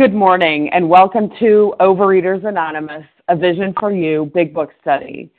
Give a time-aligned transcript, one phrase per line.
[0.00, 5.30] Good morning and welcome to Overeaters Anonymous, a Vision for You Big Book Study.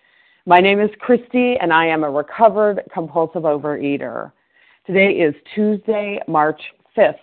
[0.45, 4.31] My name is Christy and I am a recovered compulsive overeater.
[4.85, 6.61] Today is Tuesday, March
[6.95, 7.15] 5th.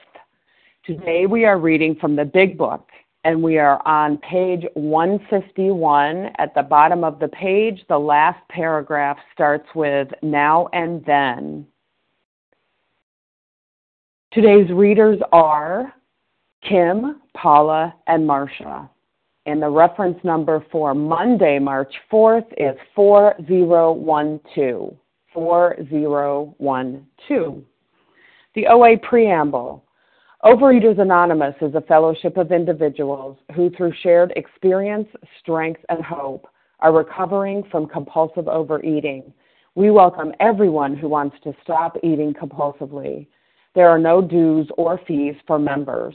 [0.85, 2.89] Today we are reading from the Big Book
[3.23, 6.31] and we are on page 151.
[6.41, 11.69] At the bottom of the page, the last paragraph starts with Now and Then.
[14.33, 15.95] Today's readers are
[16.63, 18.91] Kim, Paula, and Marcia.
[19.47, 24.97] And the reference number for Monday, March 4th is 4012.
[25.33, 27.63] 4012.
[28.55, 29.85] The OA Preamble.
[30.45, 35.09] Overeaters Anonymous is a fellowship of individuals who, through shared experience,
[35.41, 36.47] strength, and hope,
[36.81, 39.33] are recovering from compulsive overeating.
[39.75, 43.27] We welcome everyone who wants to stop eating compulsively.
[43.75, 46.15] There are no dues or fees for members.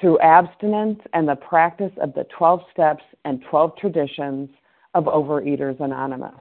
[0.00, 4.48] through abstinence and the practice of the 12 steps and 12 traditions
[4.94, 6.40] of Overeaters Anonymous.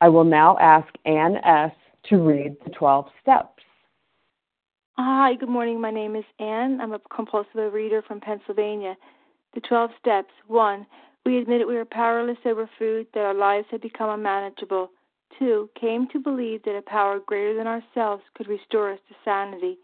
[0.00, 1.72] I will now ask Ann S.
[2.08, 3.62] to read the 12 steps.
[4.96, 5.80] Hi, good morning.
[5.80, 6.80] My name is Ann.
[6.80, 8.96] I'm a compulsive reader from Pennsylvania.
[9.54, 10.30] The 12 steps.
[10.46, 10.86] One,
[11.26, 14.90] we admitted we were powerless over food, that our lives had become unmanageable.
[15.38, 19.78] Two, came to believe that a power greater than ourselves could restore us to sanity.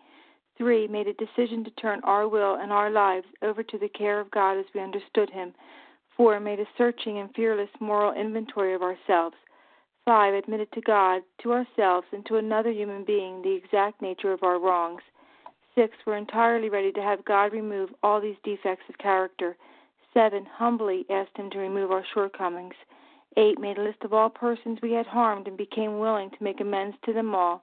[0.57, 4.21] Three, made a decision to turn our will and our lives over to the care
[4.21, 5.53] of God as we understood Him.
[6.17, 9.37] Four, made a searching and fearless moral inventory of ourselves.
[10.07, 14.43] Five, admitted to God, to ourselves, and to another human being the exact nature of
[14.43, 15.03] our wrongs.
[15.75, 19.57] Six, were entirely ready to have God remove all these defects of character.
[20.15, 22.75] Seven, humbly asked Him to remove our shortcomings.
[23.37, 26.61] Eight, made a list of all persons we had harmed and became willing to make
[26.61, 27.63] amends to them all.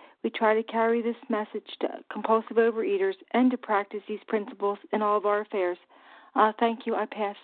[0.23, 5.01] we try to carry this message to compulsive overeaters and to practice these principles in
[5.01, 5.77] all of our affairs.
[6.35, 6.95] Uh, thank you.
[6.95, 7.35] I pass.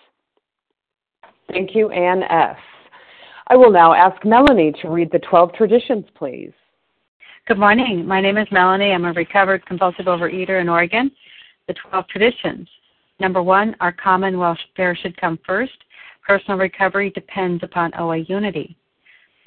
[1.48, 2.56] Thank you, Anne S.
[3.48, 6.52] I will now ask Melanie to read the 12 traditions, please.
[7.46, 8.06] Good morning.
[8.06, 8.92] My name is Melanie.
[8.92, 11.10] I'm a recovered compulsive overeater in Oregon.
[11.66, 12.68] The 12 traditions.
[13.20, 15.72] Number one, our common welfare should come first.
[16.26, 18.76] Personal recovery depends upon OA unity.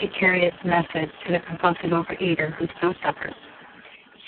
[0.00, 3.34] its message to the compulsive overeater who still suffers.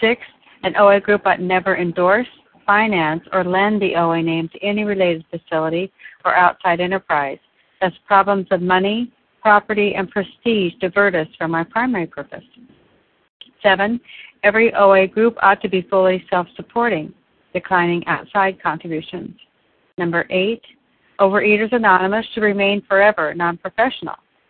[0.00, 0.20] Six,
[0.62, 2.26] an OA group ought never endorse,
[2.66, 5.92] finance, or lend the OA name to any related facility
[6.24, 7.38] or outside enterprise,
[7.80, 9.12] Thus, problems of money,
[9.42, 12.44] property, and prestige divert us from our primary purpose.
[13.62, 14.00] Seven,
[14.42, 17.12] every OA group ought to be fully self supporting,
[17.52, 19.36] declining outside contributions.
[19.98, 20.62] Number eight,
[21.20, 24.16] Overeaters Anonymous should remain forever non professional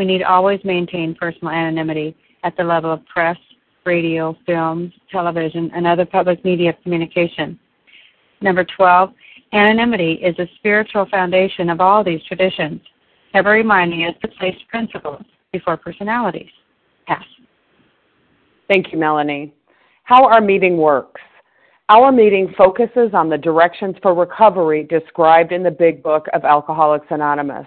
[0.00, 3.36] We need always maintain personal anonymity at the level of press,
[3.84, 7.60] radio, films, television, and other public media communication.
[8.40, 9.12] Number 12,
[9.52, 12.80] anonymity is a spiritual foundation of all these traditions,
[13.34, 16.48] ever reminding us to place principles before personalities.
[17.06, 17.22] Pass.
[18.68, 19.52] Thank you, Melanie.
[20.04, 21.20] How our meeting works.
[21.90, 27.08] Our meeting focuses on the directions for recovery described in the Big Book of Alcoholics
[27.10, 27.66] Anonymous.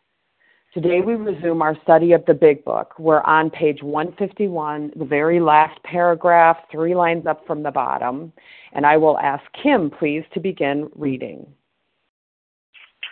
[0.73, 2.93] Today we resume our study of the Big Book.
[2.97, 8.31] We're on page 151, the very last paragraph, three lines up from the bottom,
[8.71, 11.45] and I will ask Kim, please, to begin reading.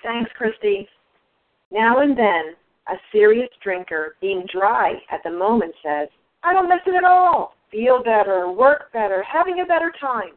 [0.01, 0.87] Thanks, Christy.
[1.69, 2.55] Now and then,
[2.87, 6.07] a serious drinker, being dry at the moment, says,
[6.43, 7.55] I don't miss it at all.
[7.71, 10.31] Feel better, work better, having a better time.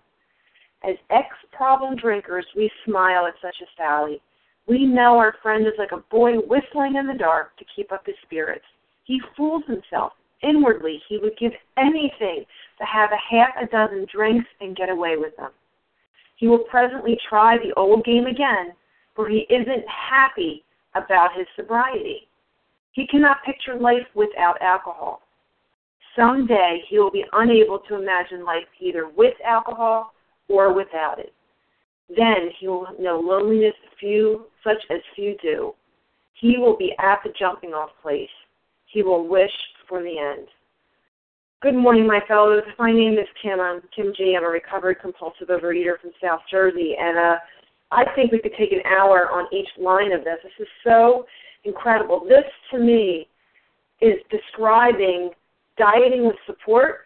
[0.83, 4.21] As ex problem drinkers, we smile at such a sally.
[4.67, 8.07] We know our friend is like a boy whistling in the dark to keep up
[8.07, 8.65] his spirits.
[9.05, 10.13] He fools himself.
[10.43, 12.45] Inwardly, he would give anything
[12.79, 15.51] to have a half a dozen drinks and get away with them.
[16.37, 18.73] He will presently try the old game again,
[19.15, 22.29] for he isn't happy about his sobriety.
[22.93, 25.23] He cannot picture life without alcohol.
[26.17, 30.13] Someday he will be unable to imagine life either with alcohol
[30.49, 31.33] or without it.
[32.17, 35.75] Then he will know loneliness few such as few do.
[36.35, 38.29] He will be at the jumping off place.
[38.87, 39.51] He will wish
[39.89, 40.49] for the end.
[41.63, 42.65] Good morning, my fellows.
[42.79, 43.61] My name is Kim.
[43.61, 44.35] I'm Kim G.
[44.37, 47.37] I'm a recovered compulsive overeater from South Jersey, and uh,
[47.93, 50.39] I think we could take an hour on each line of this.
[50.43, 51.25] This is so
[51.65, 52.27] incredible.
[52.29, 53.29] This, to me,
[54.01, 55.31] is describing
[55.79, 57.03] dieting with support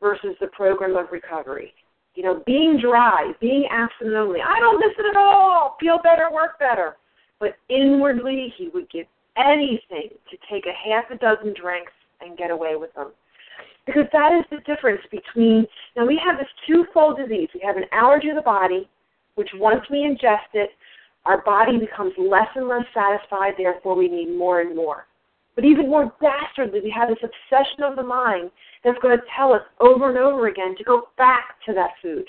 [0.00, 1.74] versus the program of recovery.
[2.18, 4.40] You know, being dry, being abstinent only.
[4.40, 5.76] I don't miss it at all.
[5.78, 6.96] Feel better, work better.
[7.38, 9.06] But inwardly, he would give
[9.36, 13.12] anything to take a half a dozen drinks and get away with them.
[13.86, 15.64] Because that is the difference between,
[15.96, 17.50] now we have this twofold disease.
[17.54, 18.90] We have an allergy of the body,
[19.36, 20.70] which once we ingest it,
[21.24, 25.06] our body becomes less and less satisfied, therefore we need more and more.
[25.58, 28.52] But even more dastardly, we have this obsession of the mind
[28.84, 32.26] that's going to tell us over and over again to go back to that food.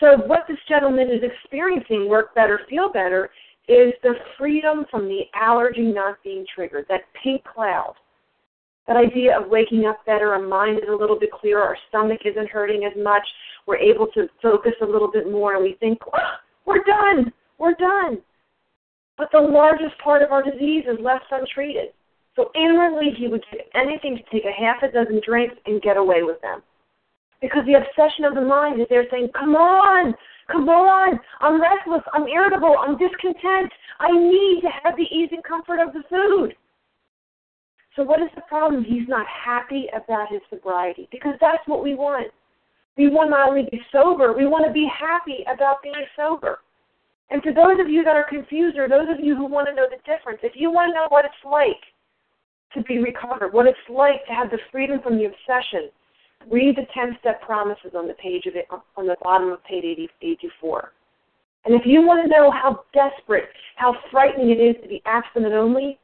[0.00, 3.28] So what this gentleman is experiencing, work better, feel better,
[3.68, 7.92] is the freedom from the allergy not being triggered, that pink cloud.
[8.88, 12.20] That idea of waking up better, our mind is a little bit clearer, our stomach
[12.24, 13.28] isn't hurting as much,
[13.66, 17.74] we're able to focus a little bit more, and we think, oh, we're done, we're
[17.74, 18.22] done.
[19.18, 21.92] But the largest part of our disease is left untreated.
[22.34, 25.96] So inwardly, he would give anything to take a half a dozen drinks and get
[25.96, 26.62] away with them.
[27.40, 30.14] Because the obsession of the mind is there saying, come on,
[30.50, 35.44] come on, I'm restless, I'm irritable, I'm discontent, I need to have the ease and
[35.44, 36.54] comfort of the food.
[37.96, 38.84] So what is the problem?
[38.84, 42.32] He's not happy about his sobriety because that's what we want.
[42.96, 46.60] We want not only to be sober, we want to be happy about being sober.
[47.32, 49.74] And for those of you that are confused or those of you who want to
[49.74, 51.80] know the difference, if you want to know what it's like
[52.74, 55.88] to be recovered, what it's like to have the freedom from the obsession,
[56.50, 60.10] read the 10 step promises on the page of it, on the bottom of page
[60.20, 60.92] 84.
[61.64, 65.54] And if you want to know how desperate, how frightening it is to be abstinent
[65.54, 65.98] only,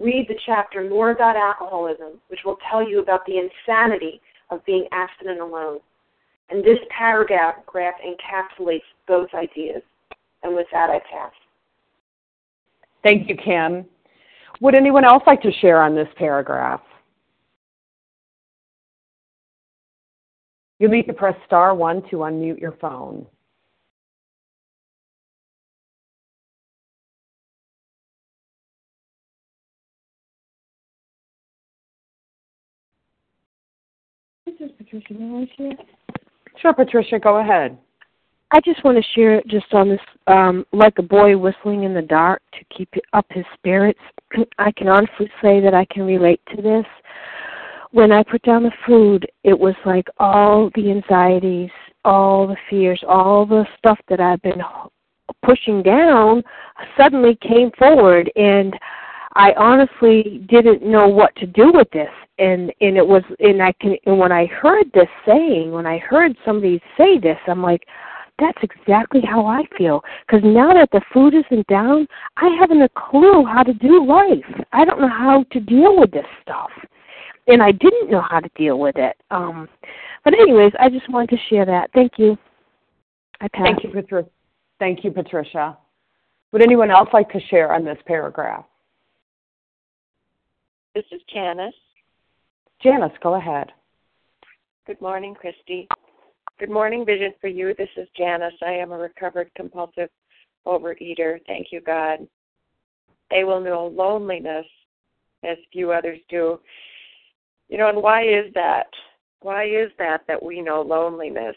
[0.00, 4.88] read the chapter More About Alcoholism, which will tell you about the insanity of being
[4.90, 5.78] abstinent alone.
[6.50, 9.82] And this paragraph encapsulates both ideas.
[10.44, 11.32] And with that, I pass.
[13.02, 13.86] Thank you, Kim.
[14.60, 16.82] Would anyone else like to share on this paragraph?
[20.78, 23.26] You'll need to press star one to unmute your phone.
[34.44, 35.76] This is Patricia.
[36.60, 37.78] Sure, Patricia, go ahead.
[38.54, 42.02] I just want to share just on this, um, like a boy whistling in the
[42.02, 43.98] dark to keep up his spirits.
[44.58, 46.86] I can honestly say that I can relate to this.
[47.90, 51.70] When I put down the food, it was like all the anxieties,
[52.04, 54.62] all the fears, all the stuff that I've been
[55.44, 56.44] pushing down
[56.96, 58.78] suddenly came forward and
[59.34, 63.72] I honestly didn't know what to do with this and and it was and I
[63.80, 67.84] can and when I heard this saying when I heard somebody say this I'm like
[68.38, 70.02] that's exactly how I feel.
[70.26, 74.64] Because now that the food isn't down I haven't a clue how to do life.
[74.72, 76.70] I don't know how to deal with this stuff.
[77.46, 79.16] And I didn't know how to deal with it.
[79.30, 79.68] Um
[80.24, 81.90] but anyways I just wanted to share that.
[81.94, 82.36] Thank you.
[83.40, 83.66] I pass.
[83.66, 84.28] Thank you Patricia
[84.78, 85.78] thank you Patricia.
[86.52, 88.64] Would anyone else like to share on this paragraph?
[90.94, 91.74] This is Janice.
[92.82, 93.72] Janice, go ahead.
[94.86, 95.88] Good morning, Christy.
[96.60, 97.74] Good morning, Vision for You.
[97.76, 98.54] This is Janice.
[98.64, 100.08] I am a recovered compulsive
[100.64, 101.40] overeater.
[101.48, 102.28] Thank you, God.
[103.28, 104.64] They will know loneliness
[105.42, 106.60] as few others do.
[107.68, 108.86] You know, and why is that?
[109.40, 111.56] Why is that that we know loneliness?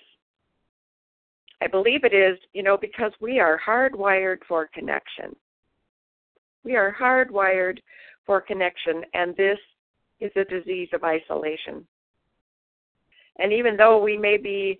[1.61, 5.35] I believe it is, you know, because we are hardwired for connection.
[6.63, 7.77] We are hardwired
[8.25, 9.59] for connection, and this
[10.19, 11.85] is a disease of isolation.
[13.39, 14.79] And even though we may be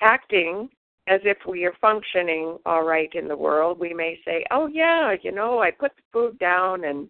[0.00, 0.68] acting
[1.08, 5.14] as if we are functioning all right in the world, we may say, oh, yeah,
[5.22, 7.08] you know, I put the food down and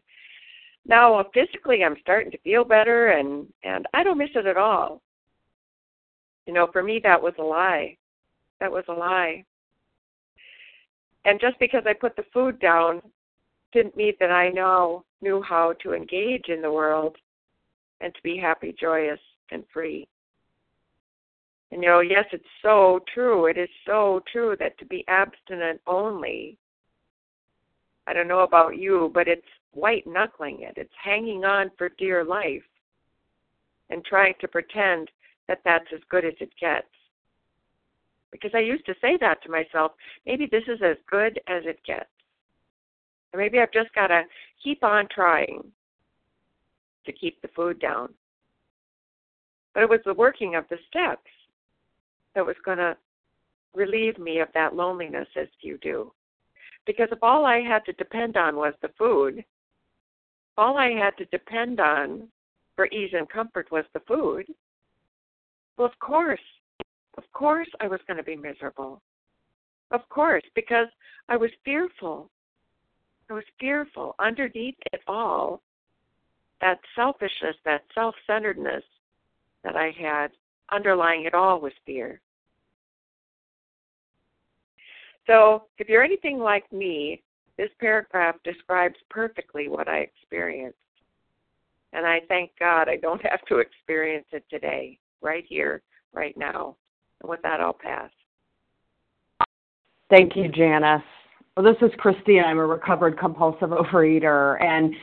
[0.87, 5.03] now physically I'm starting to feel better and, and I don't miss it at all.
[6.47, 7.97] You know, for me, that was a lie.
[8.61, 9.45] That was a lie.
[11.25, 13.01] And just because I put the food down
[13.73, 17.17] didn't mean that I now knew how to engage in the world
[18.01, 19.21] and to be happy, joyous,
[19.51, 20.09] and free.
[21.73, 23.47] And you know, yes, it's so true.
[23.47, 26.59] It is so true that to be abstinent only,
[28.07, 29.41] I don't know about you, but it's
[29.73, 30.75] white knuckling it.
[30.77, 32.63] It's hanging on for dear life
[33.89, 35.11] and trying to pretend
[35.49, 36.87] that that's as good as it gets.
[38.31, 39.93] Because I used to say that to myself
[40.27, 42.05] maybe this is as good as it gets.
[43.33, 44.25] Or maybe I've just got to
[44.63, 45.65] keep on trying
[47.07, 48.13] to keep the food down.
[49.73, 51.31] But it was the working of the steps
[52.35, 52.97] that was going to
[53.75, 56.13] relieve me of that loneliness as you do.
[56.87, 59.45] Because if all I had to depend on was the food,
[60.59, 62.29] all I had to depend on
[62.77, 64.47] for ease and comfort was the food,
[65.77, 66.41] well, of course,
[67.17, 69.01] of course I was going to be miserable.
[69.91, 70.89] Of course, because
[71.29, 72.31] I was fearful.
[73.31, 74.15] I was fearful.
[74.19, 75.63] Underneath it all
[76.61, 78.85] that selfishness, that self centeredness
[79.65, 80.29] that I had,
[80.73, 82.21] underlying it all was fear.
[85.27, 87.23] So, if you're anything like me,
[87.57, 90.79] this paragraph describes perfectly what I experienced.
[91.93, 96.77] And I thank God I don't have to experience it today, right here, right now.
[97.21, 98.11] And with that, I'll pass.
[100.11, 101.03] Thank you, Janice.
[101.57, 102.41] Well, this is Christy.
[102.41, 104.63] I'm a recovered compulsive overeater.
[104.63, 104.95] And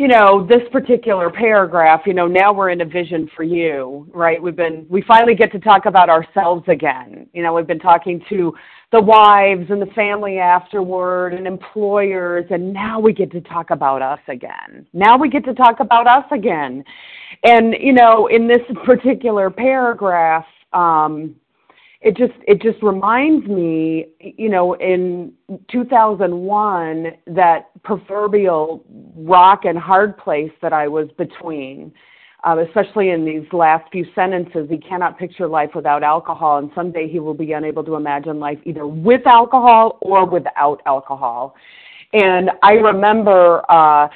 [0.00, 4.42] you know, this particular paragraph, you know, now we're in a vision for you, right?
[4.42, 7.28] We've been, we finally get to talk about ourselves again.
[7.34, 8.54] You know, we've been talking to
[8.92, 14.00] the wives and the family afterward and employers, and now we get to talk about
[14.00, 14.86] us again.
[14.94, 16.82] Now we get to talk about us again.
[17.44, 21.36] And, you know, in this particular paragraph, um,
[22.00, 25.32] it just it just reminds me you know in
[25.70, 28.84] 2001 that proverbial
[29.16, 31.92] rock and hard place that i was between
[32.42, 37.06] um, especially in these last few sentences he cannot picture life without alcohol and someday
[37.06, 41.54] he will be unable to imagine life either with alcohol or without alcohol.
[42.14, 44.08] And i remember uh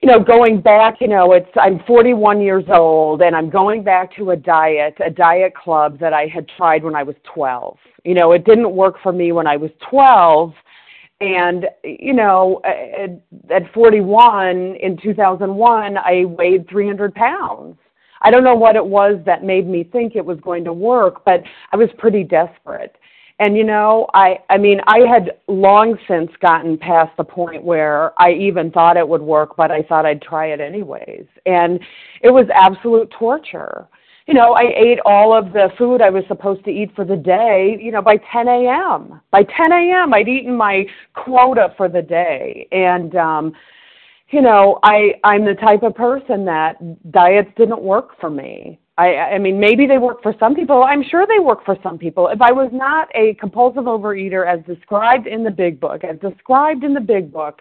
[0.00, 4.14] you know, going back, you know, it's I'm 41 years old and I'm going back
[4.16, 7.76] to a diet, a diet club that I had tried when I was 12.
[8.04, 10.52] You know, it didn't work for me when I was 12
[11.20, 17.76] and you know, at, at 41 in 2001, I weighed 300 pounds.
[18.22, 21.24] I don't know what it was that made me think it was going to work,
[21.24, 22.96] but I was pretty desperate.
[23.40, 28.12] And you know, I I mean, I had long since gotten past the point where
[28.20, 31.26] I even thought it would work, but I thought I'd try it anyways.
[31.46, 31.78] And
[32.22, 33.86] it was absolute torture.
[34.26, 37.16] You know, I ate all of the food I was supposed to eat for the
[37.16, 39.22] day, you know, by 10 a.m.
[39.30, 42.68] By 10 a.m., I'd eaten my quota for the day.
[42.72, 43.52] And um
[44.30, 46.76] you know, I I'm the type of person that
[47.12, 48.78] diets didn't work for me.
[48.98, 50.82] I I mean, maybe they work for some people.
[50.82, 52.28] I'm sure they work for some people.
[52.28, 56.84] If I was not a compulsive overeater as described in the big book, as described
[56.84, 57.60] in the big book,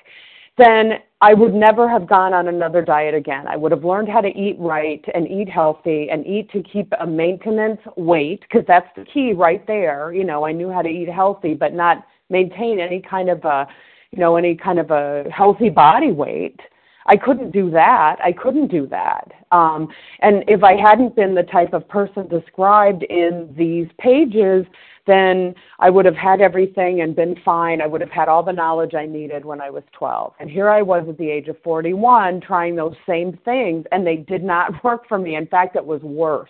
[0.58, 3.48] then I would never have gone on another diet again.
[3.48, 6.92] I would have learned how to eat right and eat healthy and eat to keep
[7.00, 10.14] a maintenance weight because that's the key right there.
[10.14, 13.68] You know, I knew how to eat healthy but not maintain any kind of a,
[14.12, 16.60] you know, any kind of a healthy body weight.
[17.08, 18.18] I couldn't do that.
[18.24, 19.32] I couldn't do that.
[19.52, 19.88] Um,
[20.20, 24.66] and if I hadn't been the type of person described in these pages,
[25.08, 27.82] then I would have had everything and been fine.
[27.82, 30.34] I would have had all the knowledge I needed when I was 12.
[30.40, 34.18] And here I was at the age of 41 trying those same things, and they
[34.18, 35.36] did not work for me.
[35.36, 36.50] In fact, it was worse.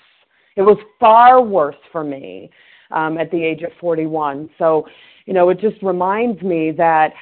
[0.56, 2.50] It was far worse for me
[2.90, 4.50] um, at the age of 41.
[4.58, 4.88] So,
[5.28, 7.14] you know, it just reminds me that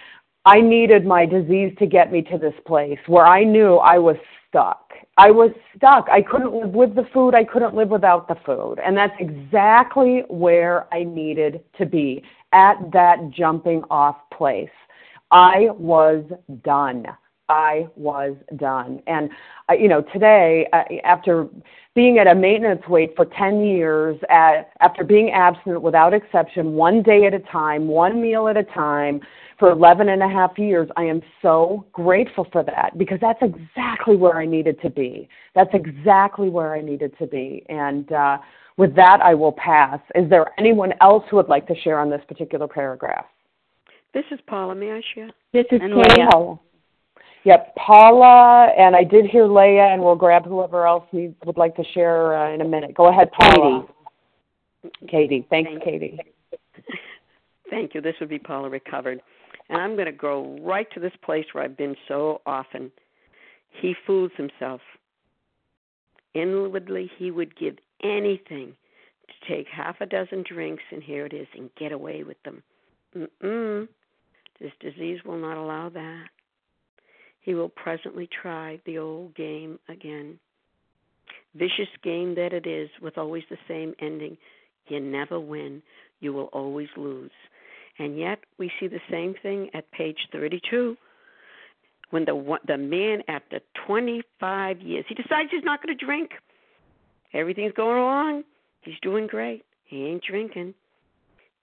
[0.45, 4.15] I needed my disease to get me to this place where I knew I was
[4.47, 4.91] stuck.
[5.17, 6.07] I was stuck.
[6.11, 7.33] I couldn't live with the food.
[7.33, 8.75] I couldn't live without the food.
[8.85, 12.23] And that's exactly where I needed to be
[12.53, 14.69] at that jumping off place.
[15.31, 16.23] I was
[16.63, 17.07] done.
[17.49, 19.01] I was done.
[19.07, 19.29] And,
[19.69, 21.47] uh, you know, today, uh, after
[21.93, 27.01] being at a maintenance weight for 10 years, at, after being abstinent without exception, one
[27.01, 29.21] day at a time, one meal at a time,
[29.57, 34.15] for 11 and a half years, I am so grateful for that because that's exactly
[34.15, 35.29] where I needed to be.
[35.53, 37.65] That's exactly where I needed to be.
[37.69, 38.37] And uh,
[38.77, 39.99] with that, I will pass.
[40.15, 43.25] Is there anyone else who would like to share on this particular paragraph?
[44.13, 44.75] This is Paula.
[44.75, 45.29] May I share?
[45.53, 46.57] This is and Leah.
[47.45, 51.75] Yep, Paula, and I did hear Leah, and we'll grab whoever else needs, would like
[51.75, 52.95] to share uh, in a minute.
[52.95, 53.85] Go ahead, Paula.
[55.01, 55.11] Katie.
[55.11, 55.47] Katie.
[55.49, 56.19] Thanks, Thank Katie.
[57.69, 58.01] Thank you.
[58.01, 59.21] This would be Paula Recovered.
[59.69, 62.91] And I'm going to go right to this place where I've been so often.
[63.81, 64.81] He fools himself.
[66.33, 68.73] Inwardly, he would give anything
[69.27, 72.61] to take half a dozen drinks, and here it is, and get away with them.
[73.15, 73.87] Mm-mm.
[74.59, 76.27] This disease will not allow that.
[77.41, 80.39] He will presently try the old game again.
[81.55, 84.37] Vicious game that it is, with always the same ending.
[84.87, 85.81] You never win,
[86.19, 87.31] you will always lose.
[87.97, 90.97] And yet we see the same thing at page 32
[92.11, 96.31] when the the man after 25 years he decides he's not going to drink.
[97.33, 98.43] Everything's going along.
[98.81, 99.63] He's doing great.
[99.85, 100.73] He ain't drinking.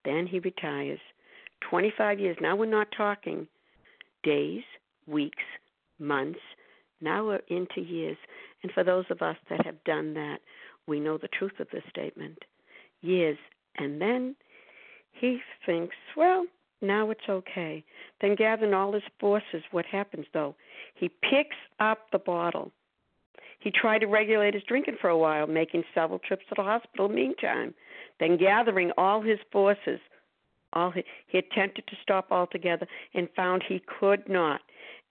[0.04, 0.98] Then he retires.
[1.70, 2.36] 25 years.
[2.40, 3.46] Now we're not talking
[4.22, 4.62] days,
[5.06, 5.42] weeks,
[5.98, 6.40] months.
[7.00, 8.16] Now we're into years.
[8.62, 10.38] And for those of us that have done that,
[10.86, 12.38] we know the truth of this statement.
[13.00, 13.38] Years.
[13.76, 14.36] And then
[15.12, 16.46] he thinks, well,
[16.80, 17.84] now it's okay.
[18.20, 20.54] Then, gathering all his forces, what happens though?
[20.94, 22.72] He picks up the bottle.
[23.60, 27.08] He tried to regulate his drinking for a while, making several trips to the hospital
[27.08, 27.72] meantime.
[28.18, 30.00] Then, gathering all his forces,
[30.72, 34.60] all he, he attempted to stop altogether and found he could not.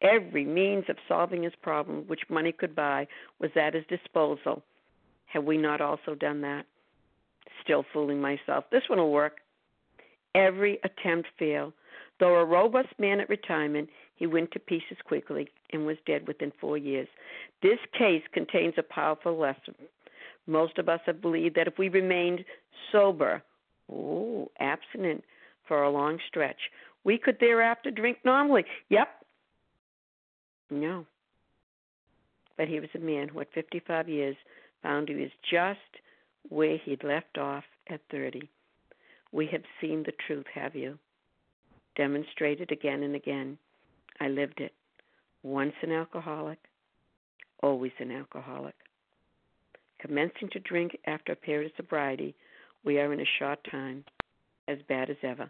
[0.01, 3.07] Every means of solving his problem, which money could buy,
[3.39, 4.63] was at his disposal.
[5.27, 6.65] Have we not also done that?
[7.63, 8.65] Still fooling myself.
[8.71, 9.37] This one will work.
[10.35, 11.73] Every attempt failed.
[12.19, 16.51] Though a robust man at retirement, he went to pieces quickly and was dead within
[16.61, 17.07] four years.
[17.63, 19.73] This case contains a powerful lesson.
[20.47, 22.45] Most of us have believed that if we remained
[22.91, 23.41] sober,
[23.89, 25.23] ooh, abstinent
[25.67, 26.59] for a long stretch,
[27.03, 28.63] we could thereafter drink normally.
[28.89, 29.07] Yep.
[30.69, 31.05] No.
[32.57, 34.35] But he was a man who, at 55 years,
[34.83, 35.79] found he was just
[36.49, 38.49] where he'd left off at 30.
[39.31, 40.97] We have seen the truth, have you?
[41.95, 43.57] Demonstrated again and again.
[44.19, 44.73] I lived it.
[45.43, 46.59] Once an alcoholic,
[47.63, 48.75] always an alcoholic.
[49.99, 52.35] Commencing to drink after a period of sobriety,
[52.83, 54.03] we are in a short time
[54.67, 55.49] as bad as ever.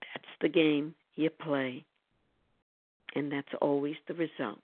[0.00, 1.84] That's the game you play,
[3.14, 4.62] and that's always the results.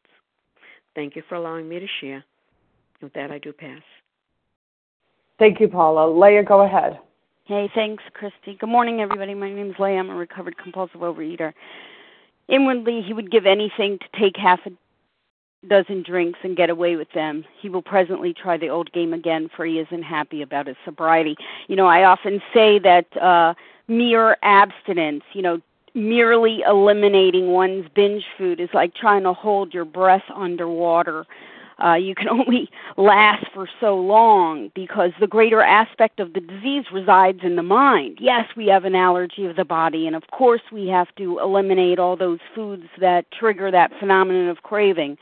[0.94, 2.25] Thank you for allowing me to share.
[3.03, 3.83] With that, I do pass.
[5.38, 6.11] Thank you, Paula.
[6.11, 6.99] Leah, go ahead.
[7.44, 8.57] Hey, thanks, Christy.
[8.59, 9.35] Good morning, everybody.
[9.35, 9.99] My name is Leah.
[9.99, 11.53] I'm a recovered compulsive overeater.
[12.49, 14.70] Inwardly, he would give anything to take half a
[15.68, 17.44] dozen drinks and get away with them.
[17.61, 21.37] He will presently try the old game again, for he isn't happy about his sobriety.
[21.68, 23.55] You know, I often say that uh,
[23.88, 25.61] mere abstinence, you know,
[25.94, 31.27] merely eliminating one's binge food is like trying to hold your breath underwater
[31.84, 36.86] uh, you can only last for so long because the greater aspect of the disease
[36.92, 38.18] resides in the mind.
[38.20, 41.98] Yes, we have an allergy of the body, and of course, we have to eliminate
[41.98, 45.18] all those foods that trigger that phenomenon of craving.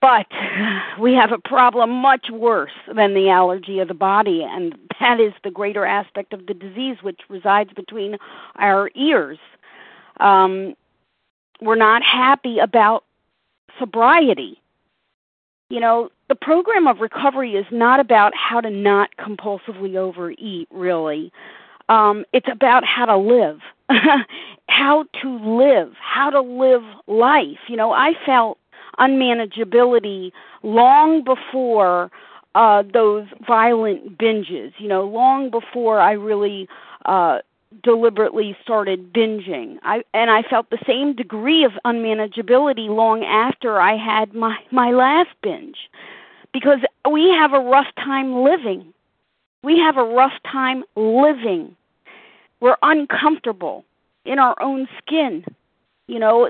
[0.00, 0.26] But
[1.00, 5.32] we have a problem much worse than the allergy of the body, and that is
[5.42, 8.16] the greater aspect of the disease which resides between
[8.56, 9.38] our ears.
[10.20, 10.74] Um,
[11.60, 13.04] we're not happy about
[13.78, 14.60] sobriety.
[15.68, 21.32] You know, the program of recovery is not about how to not compulsively overeat, really.
[21.88, 23.60] Um, it's about how to live,
[24.68, 27.58] how to live, how to live life.
[27.68, 28.58] You know, I felt
[28.98, 32.10] unmanageability long before
[32.54, 36.66] uh those violent binges you know long before i really
[37.04, 37.38] uh
[37.82, 39.78] deliberately started binging.
[39.82, 44.90] I and I felt the same degree of unmanageability long after I had my my
[44.90, 45.78] last binge
[46.52, 48.92] because we have a rough time living.
[49.62, 51.76] We have a rough time living.
[52.60, 53.84] We're uncomfortable
[54.24, 55.44] in our own skin.
[56.08, 56.48] You know,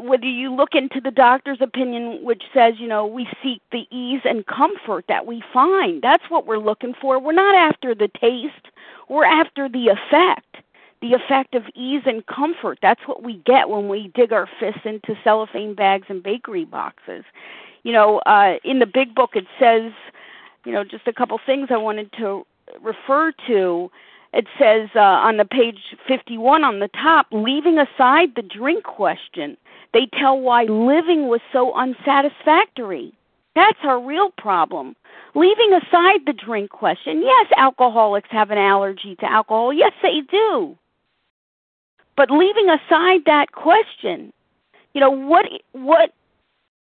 [0.00, 4.22] whether you look into the doctor's opinion, which says, you know, we seek the ease
[4.24, 6.00] and comfort that we find.
[6.00, 7.20] That's what we're looking for.
[7.20, 8.68] We're not after the taste,
[9.08, 10.63] we're after the effect
[11.04, 12.78] the effect of ease and comfort.
[12.80, 17.24] That's what we get when we dig our fists into cellophane bags and bakery boxes.
[17.82, 19.92] You know, uh, in the big book it says,
[20.64, 22.46] you know, just a couple things I wanted to
[22.80, 23.90] refer to.
[24.32, 25.76] It says uh, on the page
[26.08, 29.58] 51 on the top, leaving aside the drink question,
[29.92, 33.12] they tell why living was so unsatisfactory.
[33.54, 34.96] That's our real problem.
[35.34, 39.70] Leaving aside the drink question, yes, alcoholics have an allergy to alcohol.
[39.70, 40.78] Yes, they do.
[42.16, 44.32] But leaving aside that question,
[44.94, 46.12] you know, what what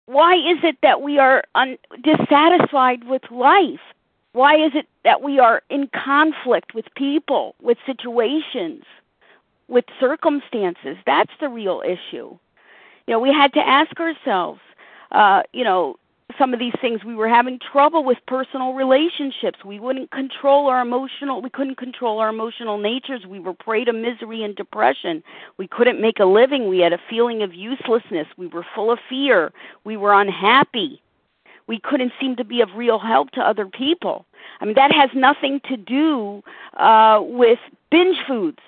[0.05, 3.79] why is it that we are un- dissatisfied with life?
[4.33, 8.83] Why is it that we are in conflict with people, with situations,
[9.67, 10.97] with circumstances?
[11.05, 12.37] That's the real issue.
[13.07, 14.59] You know, we had to ask ourselves,
[15.11, 15.97] uh, you know,
[16.37, 17.03] some of these things.
[17.03, 19.63] We were having trouble with personal relationships.
[19.65, 23.25] We wouldn't control our emotional we couldn't control our emotional natures.
[23.25, 25.23] We were prey to misery and depression.
[25.57, 26.67] We couldn't make a living.
[26.67, 28.27] We had a feeling of uselessness.
[28.37, 29.51] We were full of fear.
[29.83, 31.01] We were unhappy.
[31.67, 34.25] We couldn't seem to be of real help to other people.
[34.59, 36.43] I mean that has nothing to do
[36.77, 37.59] uh with
[37.91, 38.59] binge foods.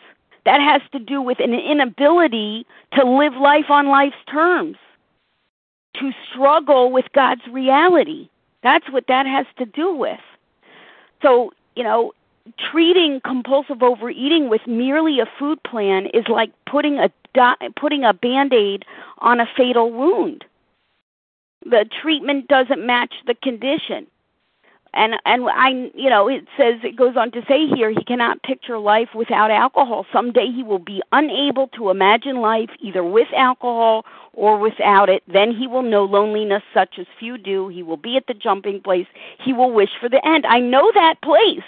[0.45, 4.77] That has to do with an inability to live life on life's terms
[5.99, 8.29] to struggle with God's reality.
[8.63, 10.19] That's what that has to do with.
[11.21, 12.13] So, you know,
[12.71, 17.09] treating compulsive overeating with merely a food plan is like putting a
[17.75, 18.85] putting a band-aid
[19.19, 20.45] on a fatal wound.
[21.65, 24.07] The treatment doesn't match the condition
[24.95, 28.41] and and I you know it says it goes on to say here he cannot
[28.43, 30.05] picture life without alcohol.
[30.11, 35.21] Someday he will be unable to imagine life either with alcohol or without it.
[35.31, 37.67] Then he will know loneliness such as few do.
[37.67, 39.07] He will be at the jumping place.
[39.43, 40.45] He will wish for the end.
[40.45, 41.63] I know that place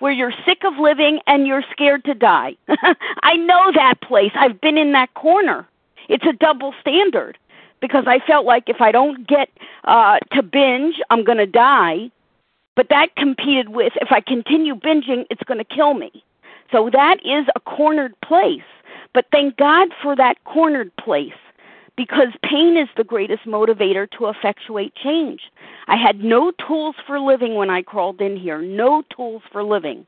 [0.00, 2.56] where you're sick of living and you're scared to die.
[3.22, 4.32] I know that place.
[4.34, 5.66] I've been in that corner.
[6.08, 7.38] It's a double standard
[7.80, 9.48] because I felt like if I don't get
[9.84, 12.10] uh to binge, I'm going to die.
[12.76, 16.22] But that competed with if I continue binging, it's going to kill me.
[16.70, 18.60] So that is a cornered place.
[19.14, 21.32] But thank God for that cornered place
[21.96, 25.40] because pain is the greatest motivator to effectuate change.
[25.88, 30.06] I had no tools for living when I crawled in here, no tools for living.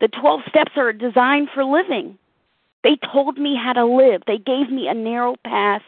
[0.00, 2.18] The 12 steps are designed for living.
[2.82, 4.22] They told me how to live.
[4.26, 5.82] They gave me a narrow path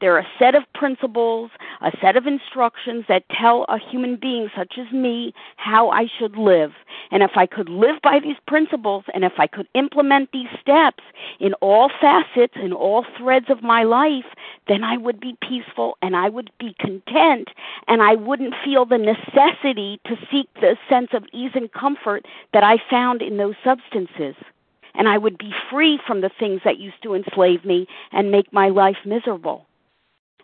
[0.00, 4.78] they're a set of principles, a set of instructions that tell a human being such
[4.78, 6.72] as me how I should live.
[7.10, 11.02] And if I could live by these principles and if I could implement these steps
[11.40, 14.26] in all facets, in all threads of my life,
[14.68, 17.48] then I would be peaceful and I would be content
[17.88, 22.64] and I wouldn't feel the necessity to seek the sense of ease and comfort that
[22.64, 24.34] I found in those substances
[24.96, 28.52] and I would be free from the things that used to enslave me and make
[28.52, 29.66] my life miserable.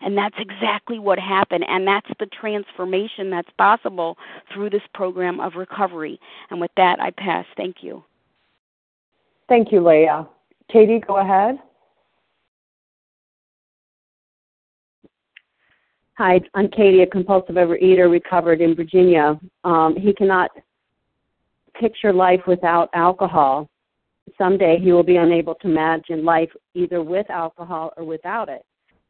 [0.01, 1.65] And that's exactly what happened.
[1.69, 4.19] And that's the transformation that's possible
[4.53, 6.19] through this program of recovery.
[6.51, 7.47] And with that, I pass.
[7.57, 8.03] Thank you.
[9.49, 10.27] Thank you, Leah.
[10.73, 11.59] Katie, go ahead.
[16.19, 19.41] Hi, I'm Katie, a compulsive overeater recovered in Virginia.
[19.65, 20.51] Um, he cannot
[21.79, 23.69] picture life without alcohol.
[24.43, 28.65] Someday he will be unable to imagine life either with alcohol or without it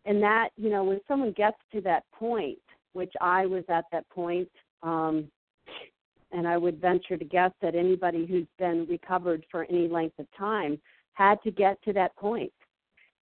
[0.05, 2.59] and that you know when someone gets to that point
[2.93, 4.49] which I was at that point.
[4.83, 5.29] Um,
[6.33, 10.27] and I would venture to guess that anybody who's been recovered for any length of
[10.37, 10.81] time
[11.13, 12.53] had to get to that point.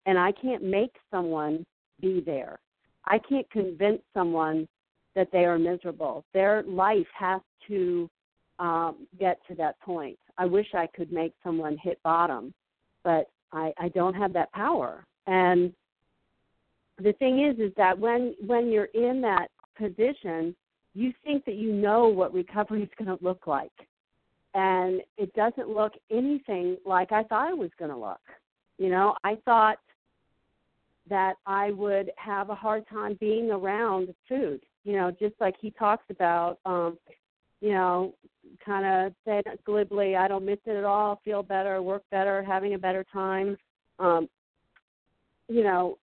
[0.06, 1.66] And I can't make someone
[2.00, 2.60] be there.
[3.06, 4.68] I can't convince someone
[5.16, 6.24] that they are miserable.
[6.32, 8.08] Their life has to
[8.60, 10.18] um, get to that point.
[10.38, 12.54] I wish I could make someone hit bottom,
[13.02, 15.04] but I, I don't have that power.
[15.26, 15.72] And
[17.02, 20.54] the thing is, is that when when you're in that position,
[20.94, 23.72] you think that you know what recovery is going to look like,
[24.54, 28.20] and it doesn't look anything like I thought it was going to look.
[28.78, 29.78] You know, I thought
[31.08, 34.60] that I would have a hard time being around food.
[34.84, 36.96] You know, just like he talks about, um,
[37.60, 38.14] you know,
[38.64, 42.74] kind of saying glibly, I don't miss it at all, feel better, work better, having
[42.74, 43.56] a better time.
[43.98, 44.28] Um,
[45.48, 45.98] you know,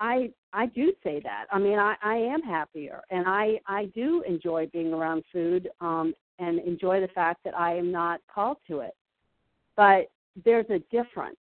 [0.00, 1.46] I I do say that.
[1.50, 6.14] I mean, I I am happier, and I I do enjoy being around food, um,
[6.38, 8.94] and enjoy the fact that I am not called to it.
[9.76, 10.10] But
[10.44, 11.36] there's a difference.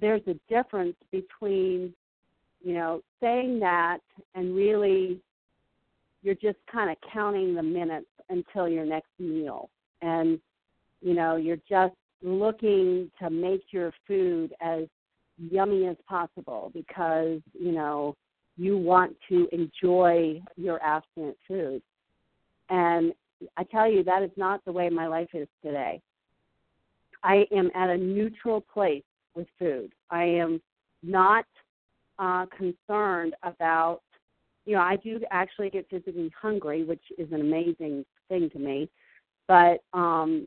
[0.00, 1.92] There's a difference between,
[2.62, 3.98] you know, saying that
[4.34, 5.20] and really,
[6.22, 9.70] you're just kind of counting the minutes until your next meal,
[10.02, 10.38] and
[11.00, 14.84] you know, you're just looking to make your food as
[15.38, 18.14] yummy as possible because you know
[18.56, 21.82] you want to enjoy your abstinent food.
[22.68, 23.12] And
[23.56, 26.00] i tell you that is not the way my life is today.
[27.22, 29.02] I am at a neutral place
[29.34, 29.92] with food.
[30.10, 30.60] I am
[31.02, 31.46] not
[32.18, 34.02] uh concerned about
[34.70, 38.88] you know i do actually get physically hungry which is an amazing thing to me
[39.48, 40.46] but um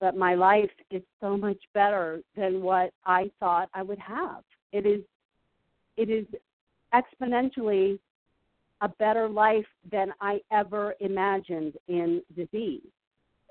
[0.00, 4.42] but my life is so much better than what I thought I would have.
[4.72, 5.02] It is
[5.96, 6.26] it is
[6.94, 7.98] exponentially
[8.80, 12.80] a better life than I ever imagined in disease.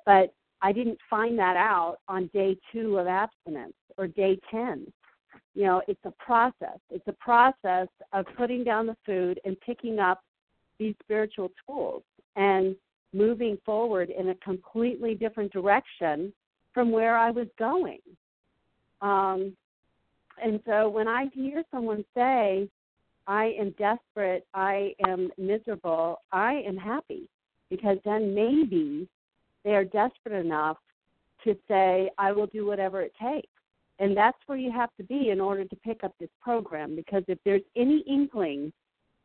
[0.05, 4.91] But I didn't find that out on day 2 of abstinence or day 10.
[5.55, 6.79] You know, it's a process.
[6.89, 10.23] It's a process of putting down the food and picking up
[10.77, 12.03] these spiritual tools
[12.35, 12.75] and
[13.13, 16.31] moving forward in a completely different direction
[16.73, 17.99] from where I was going.
[19.01, 19.55] Um,
[20.41, 22.69] and so when I hear someone say,
[23.27, 27.27] I am desperate, I am miserable, I am happy
[27.69, 29.07] because then maybe
[29.63, 30.77] they are desperate enough
[31.43, 33.47] to say, I will do whatever it takes.
[33.99, 37.23] And that's where you have to be in order to pick up this program because
[37.27, 38.71] if there's any inkling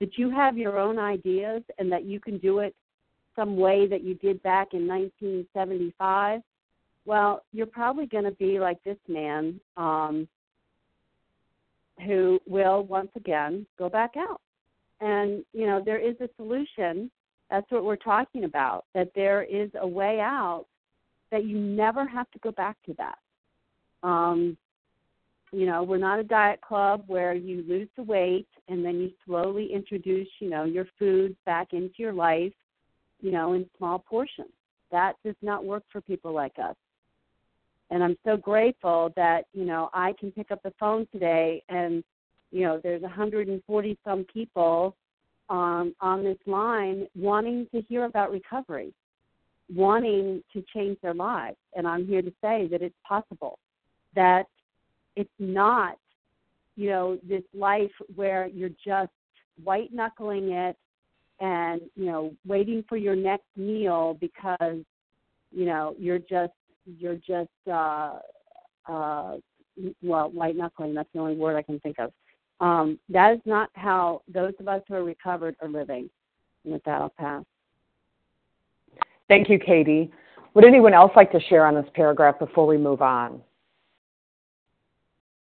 [0.01, 2.75] that you have your own ideas and that you can do it
[3.37, 6.41] some way that you did back in 1975,
[7.05, 10.27] well, you're probably going to be like this man um,
[12.05, 14.41] who will once again go back out.
[15.01, 17.11] And, you know, there is a solution.
[17.51, 20.67] That's what we're talking about, that there is a way out
[21.31, 23.19] that you never have to go back to that.
[24.03, 24.57] Um,
[25.55, 29.11] you know, we're not a diet club where you lose the weight and then you
[29.27, 32.53] slowly introduce, you know, your food back into your life,
[33.21, 34.53] you know, in small portions.
[34.91, 36.77] That does not work for people like us
[37.91, 42.03] and I'm so grateful that you know I can pick up the phone today and
[42.51, 44.97] you know there's 140 some people
[45.49, 48.93] um, on this line wanting to hear about recovery,
[49.75, 53.59] wanting to change their lives, and I'm here to say that it's possible.
[54.15, 54.47] That
[55.17, 55.97] it's not
[56.77, 59.13] you know this life where you're just
[59.63, 60.77] white knuckling it
[61.41, 64.79] and you know waiting for your next meal because
[65.53, 66.53] you know you're just
[66.99, 68.19] you're just uh,
[68.89, 69.37] uh,
[70.03, 70.95] well white knuckling.
[70.95, 72.13] That's the only word I can think of.
[72.61, 76.09] Um, that is not how those of us who are recovered are living.
[76.65, 77.45] And with that, I'll pass.
[79.29, 80.13] Thank you, Katie.
[80.55, 83.41] Would anyone else like to share on this paragraph before we move on?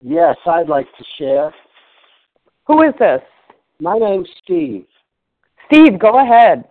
[0.01, 1.53] Yes, I'd like to share.
[2.65, 3.21] Who is this?
[3.79, 4.85] My name's Steve.
[5.67, 6.65] Steve, go ahead.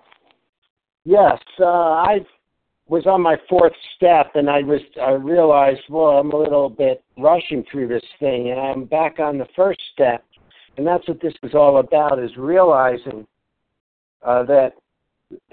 [1.05, 2.27] Yes, uh, I've
[2.89, 7.03] was on my fourth step and I was I realized, well, I'm a little bit
[7.19, 10.25] rushing through this thing and I'm back on the first step.
[10.77, 13.27] And that's what this is all about is realizing
[14.23, 14.75] uh, that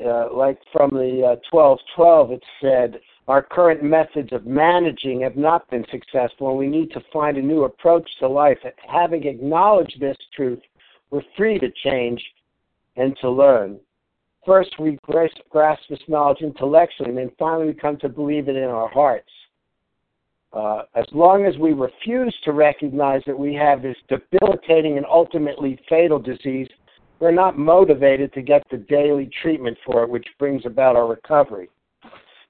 [0.05, 5.69] uh, like from the uh, 1212 it said our current methods of managing have not
[5.69, 8.57] been successful and we need to find a new approach to life.
[8.87, 10.59] Having acknowledged this truth,
[11.09, 12.21] we're free to change
[12.95, 13.79] and to learn.
[14.45, 18.65] First, we grasp this knowledge intellectually, and then finally we come to believe it in
[18.65, 19.29] our hearts.
[20.51, 25.79] Uh, as long as we refuse to recognize that we have this debilitating and ultimately
[25.89, 26.67] fatal disease,
[27.19, 31.69] we're not motivated to get the daily treatment for it, which brings about our recovery.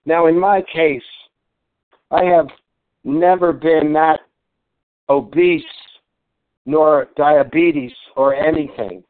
[0.06, 1.04] Now, in my case,
[2.12, 2.48] I have
[3.04, 4.22] never been that
[5.10, 5.64] obese
[6.66, 9.04] nor diabetes or anything.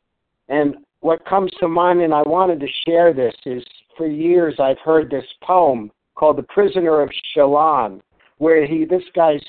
[0.49, 3.63] And what comes to mind, and I wanted to share this, is
[3.97, 8.01] for years I've heard this poem called The Prisoner of Chillon,
[8.37, 9.43] where he this guy's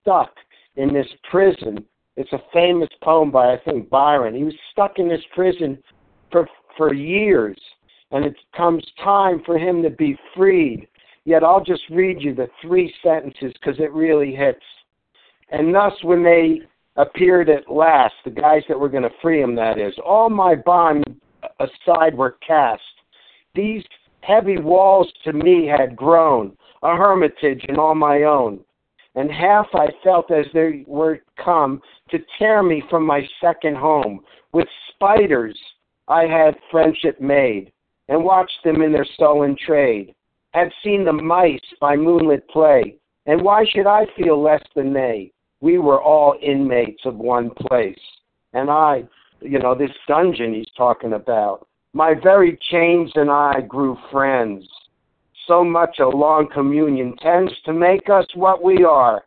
[0.00, 0.30] stuck
[0.76, 1.84] in this prison.
[2.16, 4.34] It's a famous poem by I think Byron.
[4.34, 5.78] He was stuck in this prison
[6.30, 7.58] for for years,
[8.12, 10.86] and it comes time for him to be freed.
[11.24, 14.62] Yet I'll just read you the three sentences because it really hits.
[15.50, 16.60] And thus, when they
[16.96, 20.54] appeared at last, the guys that were going to free him, that is, all my
[20.54, 21.04] bonds
[21.58, 22.82] aside were cast.
[23.54, 23.84] These
[24.20, 28.60] heavy walls to me had grown, a hermitage and all my own.
[29.14, 34.20] And half I felt as they were come to tear me from my second home.
[34.52, 35.58] With spiders
[36.08, 37.72] I had friendship made,
[38.12, 40.14] and watched them in their sullen trade.
[40.50, 45.32] Had seen the mice by moonlit play, and why should I feel less than they?
[45.62, 47.98] We were all inmates of one place.
[48.52, 49.04] And I,
[49.40, 54.68] you know, this dungeon he's talking about, my very chains and I grew friends.
[55.46, 59.24] So much a long communion tends to make us what we are.